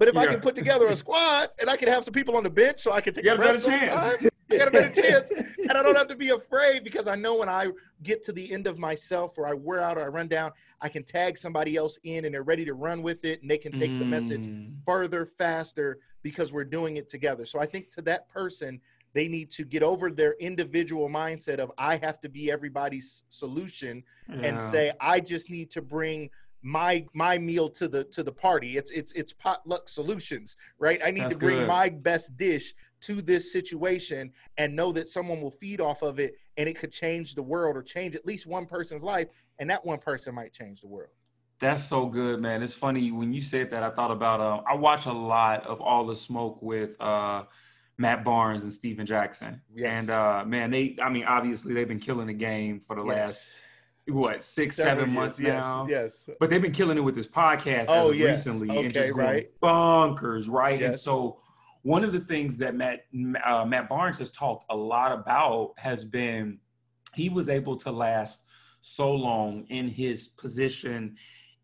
[0.00, 0.20] But if yeah.
[0.22, 2.80] I can put together a squad and I can have some people on the bench
[2.80, 4.16] so I can take a better chance.
[4.50, 5.30] I got a better chance.
[5.58, 7.70] And I don't have to be afraid because I know when I
[8.02, 10.88] get to the end of myself or I wear out or I run down, I
[10.88, 13.72] can tag somebody else in and they're ready to run with it and they can
[13.72, 13.98] take mm.
[14.00, 14.72] the message mm.
[14.86, 17.44] further, faster because we're doing it together.
[17.44, 18.80] So I think to that person,
[19.12, 24.02] they need to get over their individual mindset of I have to be everybody's solution
[24.28, 24.46] yeah.
[24.46, 26.30] and say I just need to bring
[26.62, 28.76] my my meal to the to the party.
[28.76, 31.00] It's it's it's potluck solutions, right?
[31.04, 31.68] I need That's to bring good.
[31.68, 36.34] my best dish to this situation and know that someone will feed off of it
[36.58, 39.84] and it could change the world or change at least one person's life and that
[39.84, 41.10] one person might change the world.
[41.60, 42.62] That's so good, man.
[42.62, 43.82] It's funny when you said that.
[43.82, 44.40] I thought about.
[44.40, 47.44] Uh, I watch a lot of All the Smoke with uh,
[47.98, 49.90] Matt Barnes and Stephen Jackson, yes.
[49.90, 50.96] and uh, man, they.
[51.02, 53.14] I mean, obviously they've been killing the game for the yes.
[53.14, 53.58] last
[54.10, 55.60] what six, Several seven months years.
[55.60, 55.86] now.
[55.88, 56.36] Yes, yes.
[56.38, 58.46] But they've been killing it with this podcast oh, yes.
[58.46, 59.60] recently okay, and just going right.
[59.62, 60.80] bonkers, right?
[60.80, 60.88] Yes.
[60.88, 61.38] And so
[61.82, 63.06] one of the things that Matt
[63.44, 66.58] uh, Matt Barnes has talked a lot about has been
[67.14, 68.42] he was able to last
[68.80, 71.16] so long in his position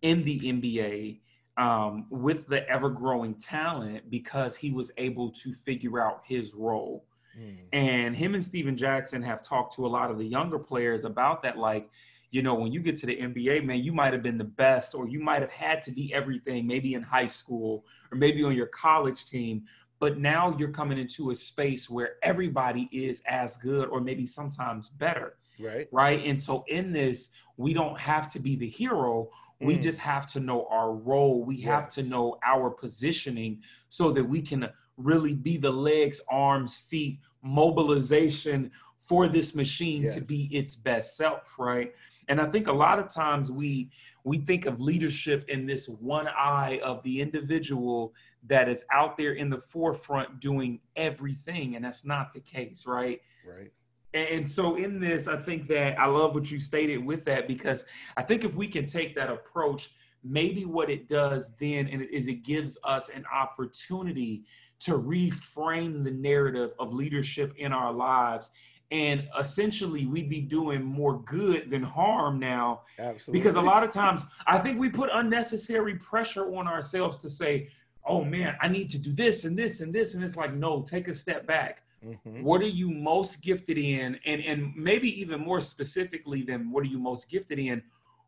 [0.03, 1.21] in the NBA
[1.57, 7.07] um, with the ever growing talent because he was able to figure out his role.
[7.39, 7.57] Mm.
[7.73, 11.43] And him and Stephen Jackson have talked to a lot of the younger players about
[11.43, 11.57] that.
[11.59, 11.91] Like,
[12.31, 14.95] you know, when you get to the NBA, man, you might have been the best
[14.95, 18.55] or you might have had to be everything, maybe in high school or maybe on
[18.55, 19.65] your college team.
[19.99, 24.91] But now you're coming into a space where everybody is as good or maybe sometimes
[24.91, 25.37] better.
[25.59, 25.89] Right.
[25.91, 26.25] Right.
[26.27, 29.83] And so in this, we don't have to be the hero we mm.
[29.83, 31.43] just have to know our role.
[31.45, 31.67] We yes.
[31.67, 37.21] have to know our positioning so that we can really be the legs, arms, feet,
[37.43, 40.15] mobilization for this machine yes.
[40.15, 41.95] to be its best self, right?
[42.29, 43.91] And I think a lot of times we
[44.25, 48.13] we think of leadership in this one eye of the individual
[48.49, 53.21] that is out there in the forefront doing everything, and that's not the case, right?
[53.47, 53.73] Right.
[54.15, 57.85] And so in this, I think that I love what you stated with that because
[58.17, 59.91] I think if we can take that approach,
[60.25, 64.45] maybe what it does then is it gives us an opportunity
[64.81, 68.53] to reframe the narrative of leadership in our lives
[68.91, 73.41] and essentially we'd be doing more good than harm now Absolutely.
[73.41, 77.69] because a lot of times i think we put unnecessary pressure on ourselves to say
[78.05, 80.83] oh man i need to do this and this and this and it's like no
[80.83, 82.43] take a step back Mm-hmm.
[82.43, 84.19] What are you most gifted in?
[84.25, 87.83] And and maybe even more specifically than what are you most gifted in?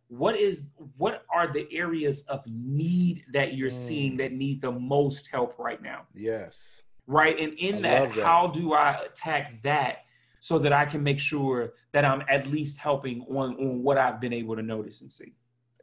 [0.09, 0.64] What is
[0.97, 3.75] what are the areas of need that you're mm.
[3.75, 6.03] seeing that need the most help right now?
[6.14, 6.83] Yes.
[7.07, 7.38] Right.
[7.38, 10.05] And in that, that, how do I attack that
[10.40, 14.20] so that I can make sure that I'm at least helping on, on what I've
[14.20, 15.35] been able to notice and see?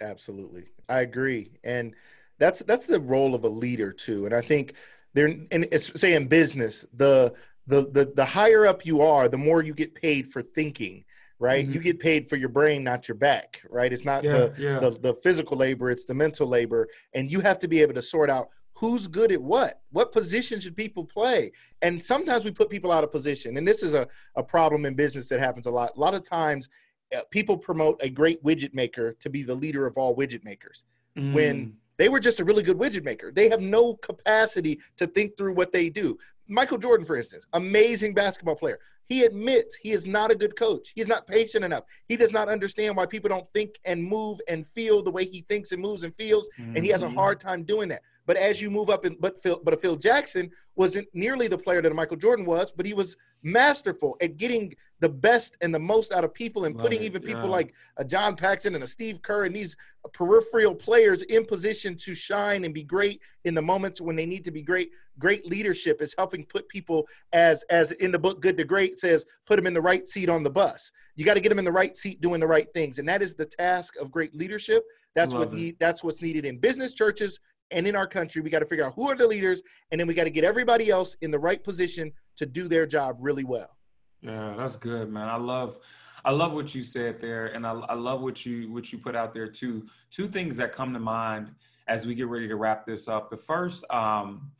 [0.01, 0.65] Absolutely.
[0.89, 1.51] I agree.
[1.63, 1.93] And
[2.37, 4.25] that's that's the role of a leader too.
[4.25, 4.73] And I think
[5.13, 7.33] there and it's say in business, the
[7.67, 11.03] the, the the higher up you are, the more you get paid for thinking,
[11.39, 11.63] right?
[11.65, 11.73] Mm-hmm.
[11.73, 13.91] You get paid for your brain, not your back, right?
[13.91, 14.79] It's not yeah, the, yeah.
[14.79, 18.01] the the physical labor, it's the mental labor, and you have to be able to
[18.01, 22.69] sort out who's good at what what position should people play and sometimes we put
[22.69, 25.71] people out of position and this is a, a problem in business that happens a
[25.71, 26.69] lot a lot of times
[27.15, 30.85] uh, people promote a great widget maker to be the leader of all widget makers
[31.17, 31.33] mm.
[31.33, 33.31] when they were just a really good widget maker.
[33.31, 36.17] They have no capacity to think through what they do.
[36.47, 38.79] Michael Jordan, for instance, amazing basketball player.
[39.07, 40.91] He admits he is not a good coach.
[40.95, 41.83] He's not patient enough.
[42.07, 45.45] He does not understand why people don't think and move and feel the way he
[45.47, 46.75] thinks and moves and feels, mm-hmm.
[46.75, 47.15] and he has a mm-hmm.
[47.15, 48.01] hard time doing that.
[48.25, 51.57] But as you move up, in, but Phil, but a Phil Jackson wasn't nearly the
[51.57, 55.73] player that a Michael Jordan was, but he was masterful at getting the best and
[55.73, 58.75] the most out of people and Love putting it, even people like a John Paxson
[58.75, 59.77] and a Steve Kerr and these
[60.13, 64.43] peripheral players in position to shine and be great in the moments when they need
[64.45, 64.91] to be great.
[65.19, 69.25] Great leadership is helping put people as as in the book Good to Great says,
[69.45, 70.91] put them in the right seat on the bus.
[71.15, 73.21] You got to get them in the right seat doing the right things, and that
[73.21, 74.83] is the task of great leadership.
[75.13, 77.39] That's Love what need, that's what's needed in business, churches,
[77.75, 78.41] and in our country.
[78.41, 79.61] We got to figure out who are the leaders,
[79.91, 82.87] and then we got to get everybody else in the right position to do their
[82.87, 83.77] job really well.
[84.21, 85.27] Yeah, that's good, man.
[85.27, 85.77] I love
[86.23, 89.15] I love what you said there, and I, I love what you what you put
[89.15, 89.85] out there too.
[90.09, 91.51] Two things that come to mind
[91.87, 93.29] as we get ready to wrap this up.
[93.29, 94.51] The first, um,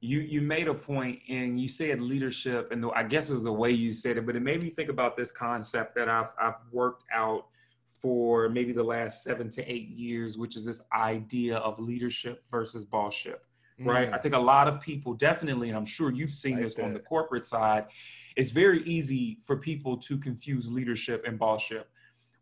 [0.00, 3.52] you you made a point and you said leadership, and I guess it was the
[3.52, 6.56] way you said it, but it made me think about this concept that I've I've
[6.72, 7.46] worked out
[8.04, 12.84] for maybe the last seven to eight years, which is this idea of leadership versus
[12.84, 13.38] bossship
[13.80, 14.10] right?
[14.10, 14.14] Mm.
[14.14, 16.84] I think a lot of people definitely, and I'm sure you've seen like this that.
[16.84, 17.86] on the corporate side,
[18.36, 21.84] it's very easy for people to confuse leadership and bossship.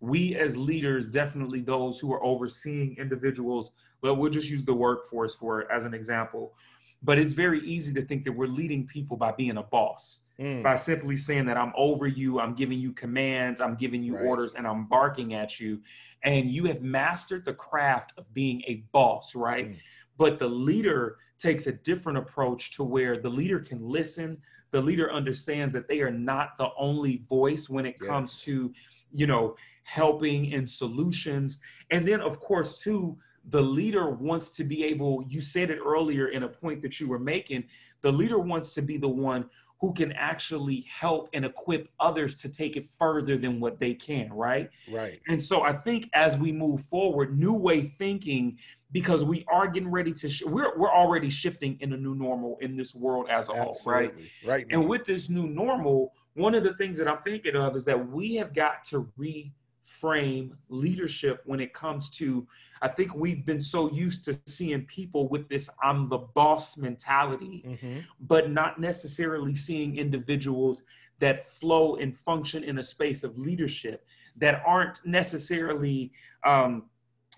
[0.00, 5.34] We as leaders, definitely those who are overseeing individuals, but we'll just use the workforce
[5.34, 6.54] for as an example.
[7.02, 10.62] But it's very easy to think that we're leading people by being a boss, mm.
[10.62, 14.24] by simply saying that I'm over you, I'm giving you commands, I'm giving you right.
[14.24, 15.80] orders, and I'm barking at you.
[16.22, 19.70] And you have mastered the craft of being a boss, right?
[19.70, 19.76] Mm.
[20.16, 24.38] But the leader takes a different approach to where the leader can listen,
[24.70, 28.08] the leader understands that they are not the only voice when it yes.
[28.08, 28.72] comes to,
[29.12, 31.58] you know, helping and solutions.
[31.90, 33.18] And then, of course, too,
[33.50, 37.08] the leader wants to be able, you said it earlier in a point that you
[37.08, 37.64] were making,
[38.02, 39.48] the leader wants to be the one
[39.80, 44.32] who can actually help and equip others to take it further than what they can,
[44.32, 44.70] right?
[44.88, 45.20] Right.
[45.26, 48.58] And so I think as we move forward, new way thinking,
[48.92, 52.58] because we are getting ready to, sh- we're, we're already shifting in a new normal
[52.60, 53.64] in this world as a Absolutely.
[53.64, 54.14] whole, right?
[54.46, 54.66] Right.
[54.70, 58.08] And with this new normal, one of the things that I'm thinking of is that
[58.08, 59.52] we have got to re
[59.92, 62.46] frame leadership when it comes to
[62.80, 67.62] i think we've been so used to seeing people with this i'm the boss mentality
[67.66, 67.98] mm-hmm.
[68.20, 70.82] but not necessarily seeing individuals
[71.18, 74.04] that flow and function in a space of leadership
[74.36, 76.10] that aren't necessarily
[76.44, 76.84] um,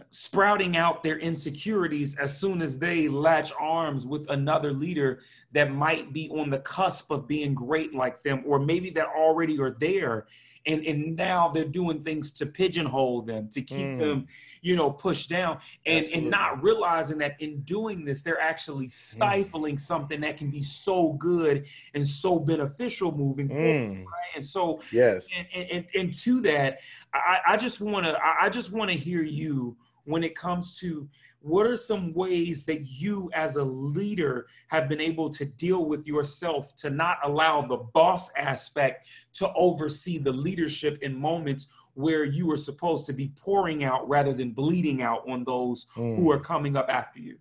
[0.09, 5.21] sprouting out their insecurities as soon as they latch arms with another leader
[5.53, 9.61] that might be on the cusp of being great like them or maybe that already
[9.61, 10.27] are there
[10.66, 13.98] and and now they're doing things to pigeonhole them to keep mm.
[13.98, 14.27] them
[14.62, 16.22] you know pushed down and Absolutely.
[16.22, 18.92] and not realizing that in doing this they're actually mm.
[18.92, 19.81] stifling mm.
[19.81, 23.53] something that can be so good and so beneficial moving mm.
[23.53, 24.37] forward right?
[24.37, 26.79] and so yes and and, and to that
[27.12, 31.09] i i just want to i just want to hear you when it comes to
[31.44, 36.07] what are some ways that you as a leader have been able to deal with
[36.07, 42.50] yourself to not allow the boss aspect to oversee the leadership in moments where you
[42.50, 46.16] are supposed to be pouring out rather than bleeding out on those mm.
[46.16, 47.37] who are coming up after you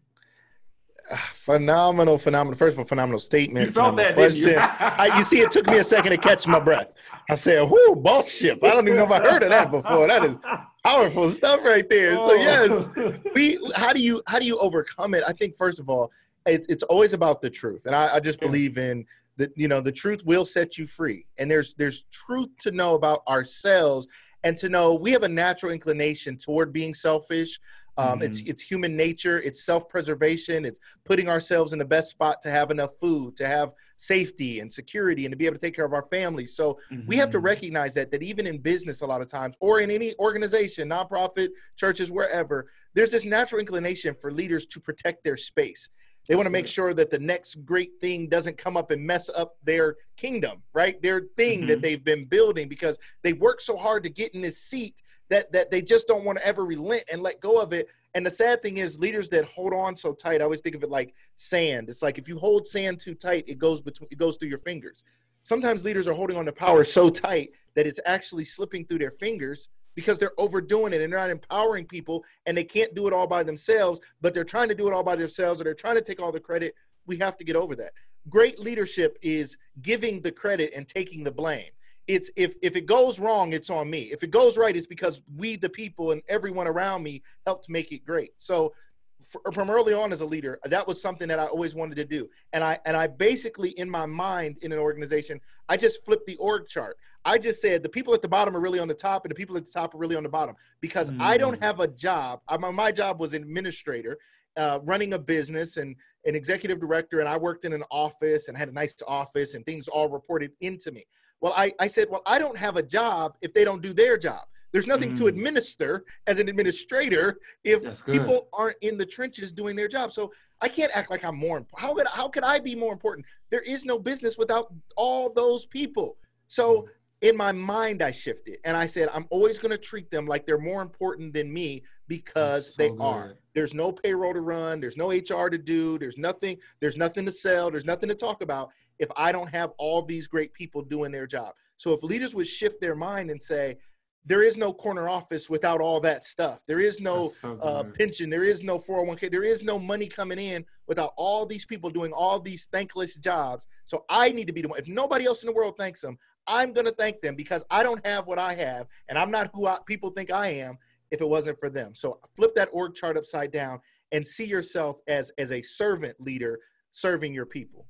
[1.15, 2.57] phenomenal, phenomenal.
[2.57, 3.65] First of all, phenomenal statement.
[3.65, 4.45] You felt that, question.
[4.45, 4.67] didn't you?
[4.79, 6.93] I, you see, it took me a second to catch my breath.
[7.29, 10.07] I said, "Whoo, boss ship!" I don't even know if I heard of that before.
[10.07, 10.37] That is
[10.83, 12.15] powerful stuff right there.
[12.15, 12.35] So oh.
[12.35, 13.13] yes, oh.
[13.35, 13.59] we.
[13.75, 15.23] How do you how do you overcome it?
[15.25, 16.11] I think first of all,
[16.45, 19.05] it, it's always about the truth, and I, I just believe in
[19.37, 19.51] that.
[19.55, 23.21] You know, the truth will set you free, and there's there's truth to know about
[23.27, 24.07] ourselves,
[24.43, 27.59] and to know we have a natural inclination toward being selfish.
[27.97, 28.23] Um, mm-hmm.
[28.23, 29.39] It's it's human nature.
[29.41, 30.65] It's self preservation.
[30.65, 34.71] It's putting ourselves in the best spot to have enough food, to have safety and
[34.71, 36.55] security, and to be able to take care of our families.
[36.55, 37.07] So mm-hmm.
[37.07, 37.45] we have to mm-hmm.
[37.45, 41.49] recognize that that even in business, a lot of times, or in any organization, nonprofit,
[41.75, 45.89] churches, wherever, there's this natural inclination for leaders to protect their space.
[46.27, 49.29] They want to make sure that the next great thing doesn't come up and mess
[49.29, 51.01] up their kingdom, right?
[51.01, 51.67] Their thing mm-hmm.
[51.67, 54.95] that they've been building because they worked so hard to get in this seat
[55.33, 57.87] that that they just don't want to ever relent and let go of it.
[58.15, 60.83] And the sad thing is, leaders that hold on so tight, I always think of
[60.83, 61.89] it like sand.
[61.89, 64.59] It's like if you hold sand too tight, it goes between it goes through your
[64.59, 65.03] fingers.
[65.41, 69.11] Sometimes leaders are holding on to power so tight that it's actually slipping through their
[69.11, 73.13] fingers because they're overdoing it and they're not empowering people and they can't do it
[73.13, 75.95] all by themselves, but they're trying to do it all by themselves or they're trying
[75.95, 76.73] to take all the credit.
[77.05, 77.91] We have to get over that.
[78.29, 81.69] Great leadership is giving the credit and taking the blame
[82.07, 84.03] it's if if it goes wrong it's on me.
[84.03, 87.91] If it goes right it's because we the people and everyone around me helped make
[87.91, 88.31] it great.
[88.37, 88.73] So
[89.21, 92.05] for, from early on as a leader that was something that i always wanted to
[92.05, 92.29] do.
[92.51, 95.39] And i and i basically in my mind in an organization
[95.69, 96.97] i just flipped the org chart.
[97.25, 99.35] I just said the people at the bottom are really on the top and the
[99.35, 100.55] people at the top are really on the bottom.
[100.81, 101.21] Because mm.
[101.21, 101.63] i don't mm.
[101.63, 102.41] have a job.
[102.47, 104.17] I, my job was administrator
[104.55, 108.57] uh, running a business and an executive director and i worked in an office and
[108.57, 111.05] had a nice office and things all reported into me
[111.43, 114.17] well, I, I said, well, I don't have a job if they don't do their
[114.17, 114.43] job.
[114.71, 115.17] There's nothing mm.
[115.17, 120.13] to administer as an administrator if people aren't in the trenches doing their job.
[120.13, 121.65] So I can't act like I'm more.
[121.75, 123.25] How could how could I be more important?
[123.51, 126.15] There is no business without all those people.
[126.47, 126.87] So mm.
[127.29, 130.45] in my mind, I shifted and I said I'm always going to treat them like
[130.45, 133.01] they're more important than me because so they good.
[133.01, 133.35] are.
[133.53, 134.79] There's no payroll to run.
[134.79, 135.99] There's no HR to do.
[135.99, 136.57] There's nothing.
[136.79, 137.69] There's nothing to sell.
[137.69, 141.27] There's nothing to talk about if I don't have all these great people doing their
[141.27, 141.53] job.
[141.77, 143.77] So if leaders would shift their mind and say,
[144.25, 146.61] there is no corner office without all that stuff.
[146.65, 148.29] There is no so uh, pension.
[148.29, 149.29] There is no 401k.
[149.29, 153.67] There is no money coming in without all these people doing all these thankless jobs.
[153.85, 154.79] So I need to be the one.
[154.79, 156.17] If nobody else in the world thanks them,
[156.47, 159.49] I'm going to thank them because I don't have what I have and I'm not
[159.53, 160.77] who I, people think I am
[161.11, 161.93] if it wasn't for them.
[161.93, 163.79] So flip that org chart upside down
[164.13, 166.59] and see yourself as, as a servant leader
[166.91, 167.87] serving your people.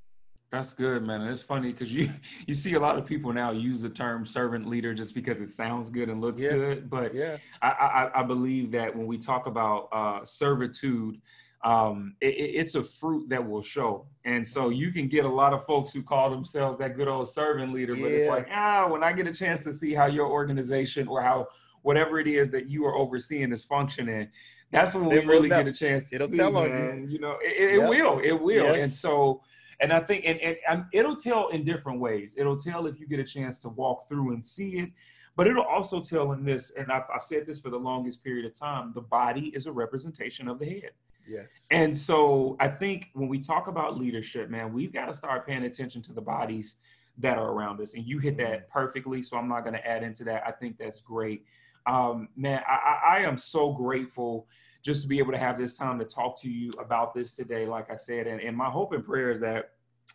[0.53, 1.21] That's good, man.
[1.21, 2.11] And it's funny because you
[2.47, 5.49] you see a lot of people now use the term servant leader just because it
[5.49, 6.51] sounds good and looks yeah.
[6.51, 6.89] good.
[6.91, 11.19] But yeah, I, I, I believe that when we talk about uh, servitude,
[11.63, 14.05] um, it, it's a fruit that will show.
[14.25, 17.29] And so you can get a lot of folks who call themselves that good old
[17.29, 20.27] servant leader, but it's like, ah, when I get a chance to see how your
[20.27, 21.47] organization or how
[21.81, 24.27] whatever it is that you are overseeing is functioning,
[24.69, 26.13] that's when we really get a chance.
[26.13, 27.07] It'll see, tell on you.
[27.07, 27.89] You know, it, it yep.
[27.89, 28.19] will.
[28.19, 28.65] It will.
[28.65, 28.83] Yes.
[28.83, 29.41] And so,
[29.83, 32.35] and I think, and, and, and it'll tell in different ways.
[32.37, 34.89] It'll tell if you get a chance to walk through and see it,
[35.35, 38.45] but it'll also tell in this, and I've, I've said this for the longest period
[38.45, 40.91] of time the body is a representation of the head.
[41.27, 41.47] Yes.
[41.69, 45.63] And so I think when we talk about leadership, man, we've got to start paying
[45.63, 46.77] attention to the bodies
[47.17, 47.93] that are around us.
[47.93, 48.71] And you hit that mm-hmm.
[48.71, 49.21] perfectly.
[49.21, 50.43] So I'm not going to add into that.
[50.47, 51.45] I think that's great.
[51.85, 54.47] Um, man, I, I am so grateful
[54.83, 57.65] just to be able to have this time to talk to you about this today,
[57.65, 58.27] like I said.
[58.27, 59.71] And, and my hope and prayer is that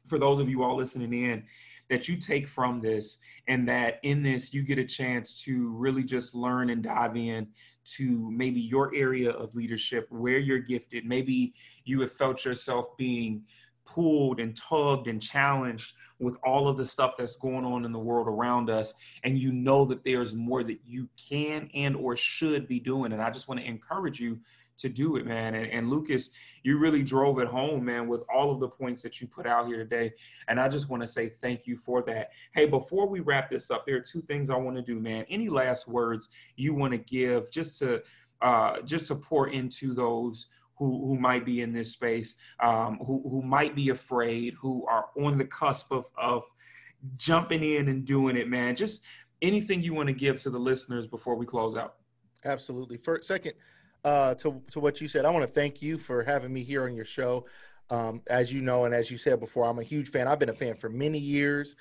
[0.06, 1.44] for those of you all listening in,
[1.88, 6.04] that you take from this and that in this you get a chance to really
[6.04, 7.46] just learn and dive in
[7.84, 11.54] to maybe your area of leadership where you're gifted maybe
[11.84, 13.42] you have felt yourself being
[13.94, 17.98] pulled and tugged and challenged with all of the stuff that's going on in the
[17.98, 22.66] world around us and you know that there's more that you can and or should
[22.66, 24.38] be doing and i just want to encourage you
[24.78, 25.54] to do it, man.
[25.54, 26.30] And, and, Lucas,
[26.62, 29.66] you really drove it home, man, with all of the points that you put out
[29.66, 30.12] here today.
[30.46, 32.30] And I just want to say thank you for that.
[32.52, 35.24] Hey, before we wrap this up, there are two things I want to do, man.
[35.28, 38.02] Any last words you want to give just to
[38.40, 43.22] uh, just to pour into those who, who might be in this space, um, who,
[43.28, 46.44] who might be afraid, who are on the cusp of, of
[47.16, 48.76] jumping in and doing it, man.
[48.76, 49.02] Just
[49.42, 51.96] anything you want to give to the listeners before we close out.
[52.44, 52.96] Absolutely.
[52.96, 53.54] First, second,
[54.04, 55.24] uh, to to what you said.
[55.24, 57.46] I want to thank you for having me here on your show.
[57.90, 60.28] Um, as you know, and as you said before, I'm a huge fan.
[60.28, 61.74] I've been a fan for many years.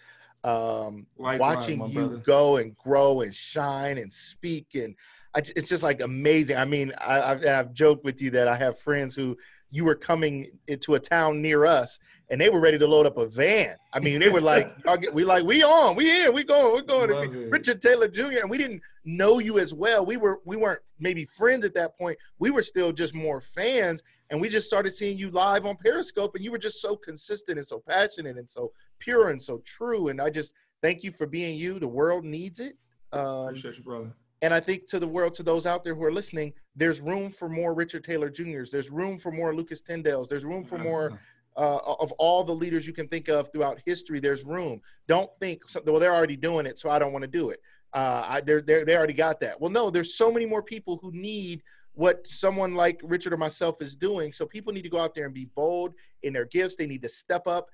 [0.43, 2.17] Um, watching you brother.
[2.17, 4.95] go and grow and shine and speak, and
[5.37, 6.57] I, it's just like amazing.
[6.57, 9.37] I mean, I, I've, I've joked with you that I have friends who
[9.69, 13.17] you were coming into a town near us and they were ready to load up
[13.17, 13.75] a van.
[13.93, 14.75] I mean, they were like,
[15.13, 17.31] we like, we on, we in, we going, we're going.
[17.31, 18.39] To Richard Taylor Jr.
[18.41, 20.03] And we didn't know you as well.
[20.05, 22.17] We were, we weren't maybe friends at that point.
[22.39, 24.01] We were still just more fans.
[24.31, 27.59] And we just started seeing you live on Periscope and you were just so consistent
[27.59, 30.07] and so passionate and so pure and so true.
[30.07, 31.77] And I just thank you for being you.
[31.77, 32.75] The world needs it.
[33.13, 34.11] Um, Appreciate you, brother.
[34.41, 37.31] And I think to the world, to those out there who are listening, there's room
[37.31, 38.69] for more Richard Taylor Juniors.
[38.69, 40.29] There's room for more Lucas Tindells.
[40.29, 41.19] There's room for more
[41.55, 44.19] uh, of all the leaders you can think of throughout history.
[44.19, 44.79] There's room.
[45.07, 47.61] Don't think, well, they're already doing it, so I don't want to do it.
[47.93, 49.59] Uh, I, they're, they're, they already got that.
[49.59, 51.63] Well, no, there's so many more people who need
[51.93, 54.31] what someone like Richard or myself is doing.
[54.31, 56.75] So people need to go out there and be bold in their gifts.
[56.75, 57.69] They need to step up.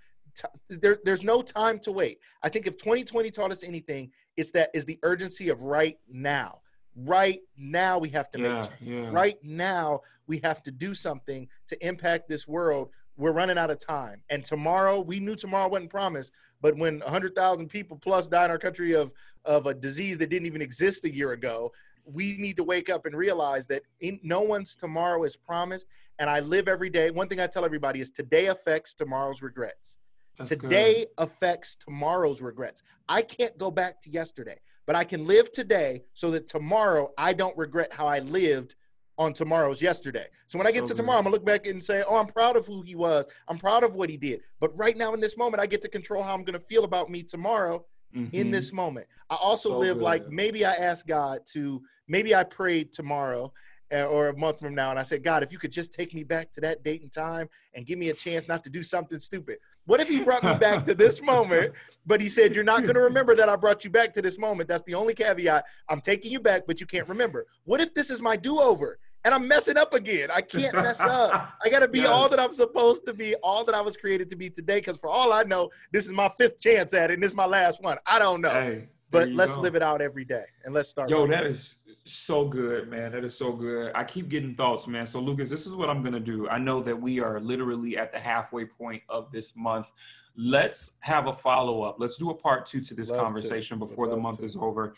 [0.69, 2.19] There, there's no time to wait.
[2.41, 6.59] I think if 2020 taught us anything, it's that is the urgency of right now.
[6.95, 9.03] Right now, we have to yeah, make change.
[9.03, 9.09] Yeah.
[9.11, 12.89] Right now, we have to do something to impact this world.
[13.17, 14.21] We're running out of time.
[14.29, 18.57] And tomorrow, we knew tomorrow wasn't promised, but when 100,000 people plus die in our
[18.57, 19.13] country of,
[19.45, 21.71] of a disease that didn't even exist a year ago,
[22.05, 25.87] we need to wake up and realize that in, no one's tomorrow is promised.
[26.19, 27.11] And I live every day.
[27.11, 29.97] One thing I tell everybody is today affects tomorrow's regrets.
[30.37, 31.23] That's today good.
[31.23, 32.83] affects tomorrow's regrets.
[33.07, 37.33] I can't go back to yesterday, but I can live today so that tomorrow I
[37.33, 38.75] don't regret how I lived
[39.17, 40.25] on tomorrow's yesterday.
[40.47, 42.25] So when I get so to tomorrow, I'm gonna look back and say, "Oh, I'm
[42.25, 43.25] proud of who he was.
[43.47, 45.87] I'm proud of what he did." But right now in this moment, I get to
[45.87, 48.35] control how I'm gonna feel about me tomorrow mm-hmm.
[48.35, 49.07] in this moment.
[49.29, 50.03] I also so live good.
[50.03, 53.53] like maybe I ask God to maybe I prayed tomorrow
[53.93, 56.13] uh, or a month from now and I said, God, if you could just take
[56.13, 58.83] me back to that date and time and give me a chance not to do
[58.83, 59.57] something stupid.
[59.85, 61.73] What if he brought me back to this moment,
[62.05, 64.37] but he said, You're not going to remember that I brought you back to this
[64.37, 64.69] moment?
[64.69, 65.65] That's the only caveat.
[65.89, 67.45] I'm taking you back, but you can't remember.
[67.65, 68.99] What if this is my do over?
[69.25, 70.29] And I'm messing up again.
[70.31, 71.53] I can't mess up.
[71.63, 72.07] I got to be yeah.
[72.07, 74.79] all that I'm supposed to be, all that I was created to be today.
[74.79, 77.37] Because for all I know, this is my fifth chance at it, and this is
[77.37, 77.97] my last one.
[78.05, 78.49] I don't know.
[78.49, 79.61] Hey, but let's go.
[79.61, 81.09] live it out every day, and let's start.
[81.09, 83.11] Yo, that is so good, man.
[83.11, 83.91] That is so good.
[83.95, 85.05] I keep getting thoughts, man.
[85.05, 86.49] So, Lucas, this is what I'm going to do.
[86.49, 89.91] I know that we are literally at the halfway point of this month.
[90.35, 91.97] Let's have a follow up.
[91.99, 93.85] Let's do a part two to this Love conversation to.
[93.85, 94.45] before the month to.
[94.45, 94.95] is over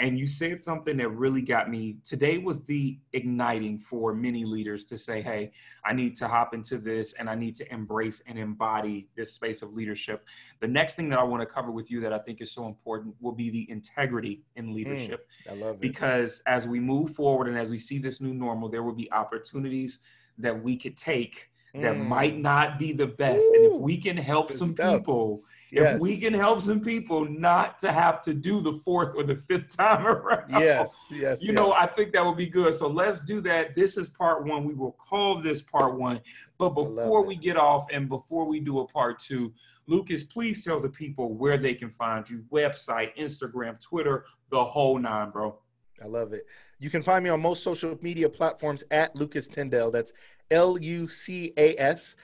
[0.00, 1.96] and you said something that really got me.
[2.04, 5.52] Today was the igniting for many leaders to say hey
[5.84, 9.62] i need to hop into this and i need to embrace and embody this space
[9.62, 10.24] of leadership.
[10.60, 12.66] The next thing that i want to cover with you that i think is so
[12.66, 15.26] important will be the integrity in hmm, leadership.
[15.46, 15.80] Mm, i love it.
[15.80, 19.10] Because as we move forward and as we see this new normal there will be
[19.12, 20.00] opportunities
[20.38, 22.06] that we could take that mm.
[22.06, 23.44] might not be the best.
[23.44, 25.00] Ooh, and if we can help some stuff.
[25.00, 25.94] people Yes.
[25.94, 29.36] If we can help some people not to have to do the fourth or the
[29.36, 30.50] fifth time around.
[30.50, 31.42] Yes, yes.
[31.42, 31.56] You yes.
[31.56, 32.74] know, I think that would be good.
[32.74, 33.74] So let's do that.
[33.74, 34.64] This is part one.
[34.64, 36.20] We will call this part one.
[36.56, 39.52] But before we get off and before we do a part two,
[39.86, 44.98] Lucas, please tell the people where they can find you website, Instagram, Twitter, the whole
[44.98, 45.58] nine, bro.
[46.02, 46.44] I love it.
[46.78, 49.90] You can find me on most social media platforms at Lucas Tindell.
[49.90, 50.12] That's
[50.50, 52.16] L U C A S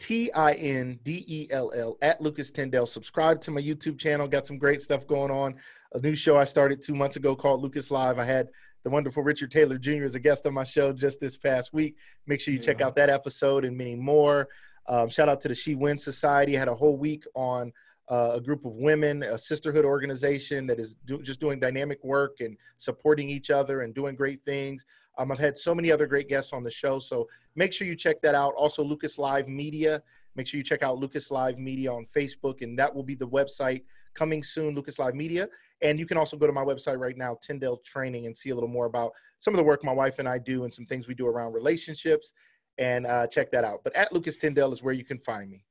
[0.00, 2.86] T I N D E L L at Lucas Tindell.
[2.86, 4.26] Subscribe to my YouTube channel.
[4.26, 5.54] Got some great stuff going on.
[5.92, 8.18] A new show I started two months ago called Lucas Live.
[8.18, 8.48] I had
[8.82, 10.04] the wonderful Richard Taylor Jr.
[10.04, 11.96] as a guest on my show just this past week.
[12.26, 12.66] Make sure you yeah.
[12.66, 14.48] check out that episode and many more.
[14.88, 16.56] Um, shout out to the She Wins Society.
[16.56, 17.70] I had a whole week on
[18.08, 22.38] uh, a group of women, a sisterhood organization that is do, just doing dynamic work
[22.40, 24.86] and supporting each other and doing great things.
[25.20, 27.94] Um, I've had so many other great guests on the show, so make sure you
[27.94, 28.54] check that out.
[28.56, 30.02] Also, Lucas Live Media.
[30.34, 33.28] Make sure you check out Lucas Live Media on Facebook, and that will be the
[33.28, 33.82] website
[34.14, 35.46] coming soon, Lucas Live Media.
[35.82, 38.54] And you can also go to my website right now, Tindell Training, and see a
[38.54, 41.06] little more about some of the work my wife and I do and some things
[41.06, 42.32] we do around relationships.
[42.78, 43.84] And uh, check that out.
[43.84, 45.64] But at Lucas Tindell is where you can find me.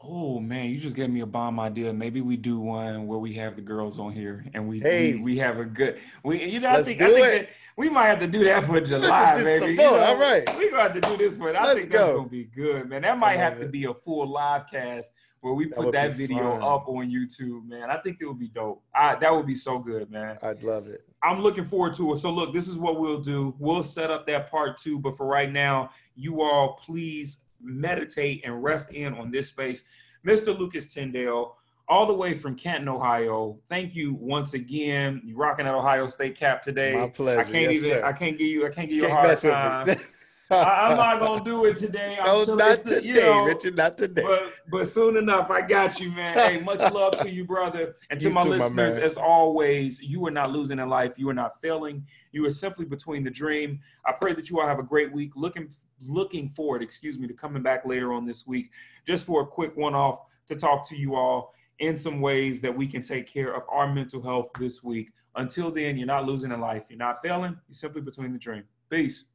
[0.00, 1.92] Oh man, you just gave me a bomb idea.
[1.92, 5.22] Maybe we do one where we have the girls on here and we hey, we,
[5.22, 8.20] we, have a good we you know I think I think that we might have
[8.20, 9.72] to do that for July, baby.
[9.72, 10.48] You know, all right.
[10.56, 12.18] We gonna have to do this for I Let's think that's go.
[12.18, 13.02] gonna be good, man.
[13.02, 13.64] That might have it.
[13.64, 16.62] to be a full live cast where we put that, that video fun.
[16.62, 17.90] up on YouTube, man.
[17.90, 18.82] I think it would be dope.
[18.94, 20.38] I, that would be so good, man.
[20.42, 21.00] I'd love it.
[21.22, 22.18] I'm looking forward to it.
[22.18, 23.54] So look, this is what we'll do.
[23.58, 28.62] We'll set up that part two, but for right now, you all please meditate and
[28.62, 29.84] rest in on this space.
[30.26, 30.56] Mr.
[30.58, 31.56] Lucas Tindell,
[31.88, 33.58] all the way from Canton, Ohio.
[33.68, 35.22] Thank you once again.
[35.24, 36.94] You're rocking that Ohio State cap today.
[36.94, 37.40] My pleasure.
[37.40, 37.90] I can't yes, even.
[37.90, 38.04] Sir.
[38.04, 38.66] I can't give you.
[38.66, 39.96] I can't give you can't a hard time.
[40.50, 42.16] I, am not gonna do it today.
[42.18, 43.76] I'm no, not today, you know, Richard.
[43.76, 44.22] Not today.
[44.22, 46.36] But but soon enough, I got you, man.
[46.36, 48.96] Hey, much love to you, brother, and to you my too, listeners.
[48.96, 51.14] My as always, you are not losing in life.
[51.18, 52.06] You are not failing.
[52.32, 53.80] You are simply between the dream.
[54.06, 55.32] I pray that you all have a great week.
[55.36, 55.68] Looking
[56.06, 58.70] looking forward, excuse me, to coming back later on this week,
[59.06, 62.76] just for a quick one off to talk to you all in some ways that
[62.76, 65.10] we can take care of our mental health this week.
[65.36, 66.84] Until then, you're not losing a life.
[66.88, 67.56] You're not failing.
[67.68, 68.64] You're simply between the dream.
[68.90, 69.26] Peace.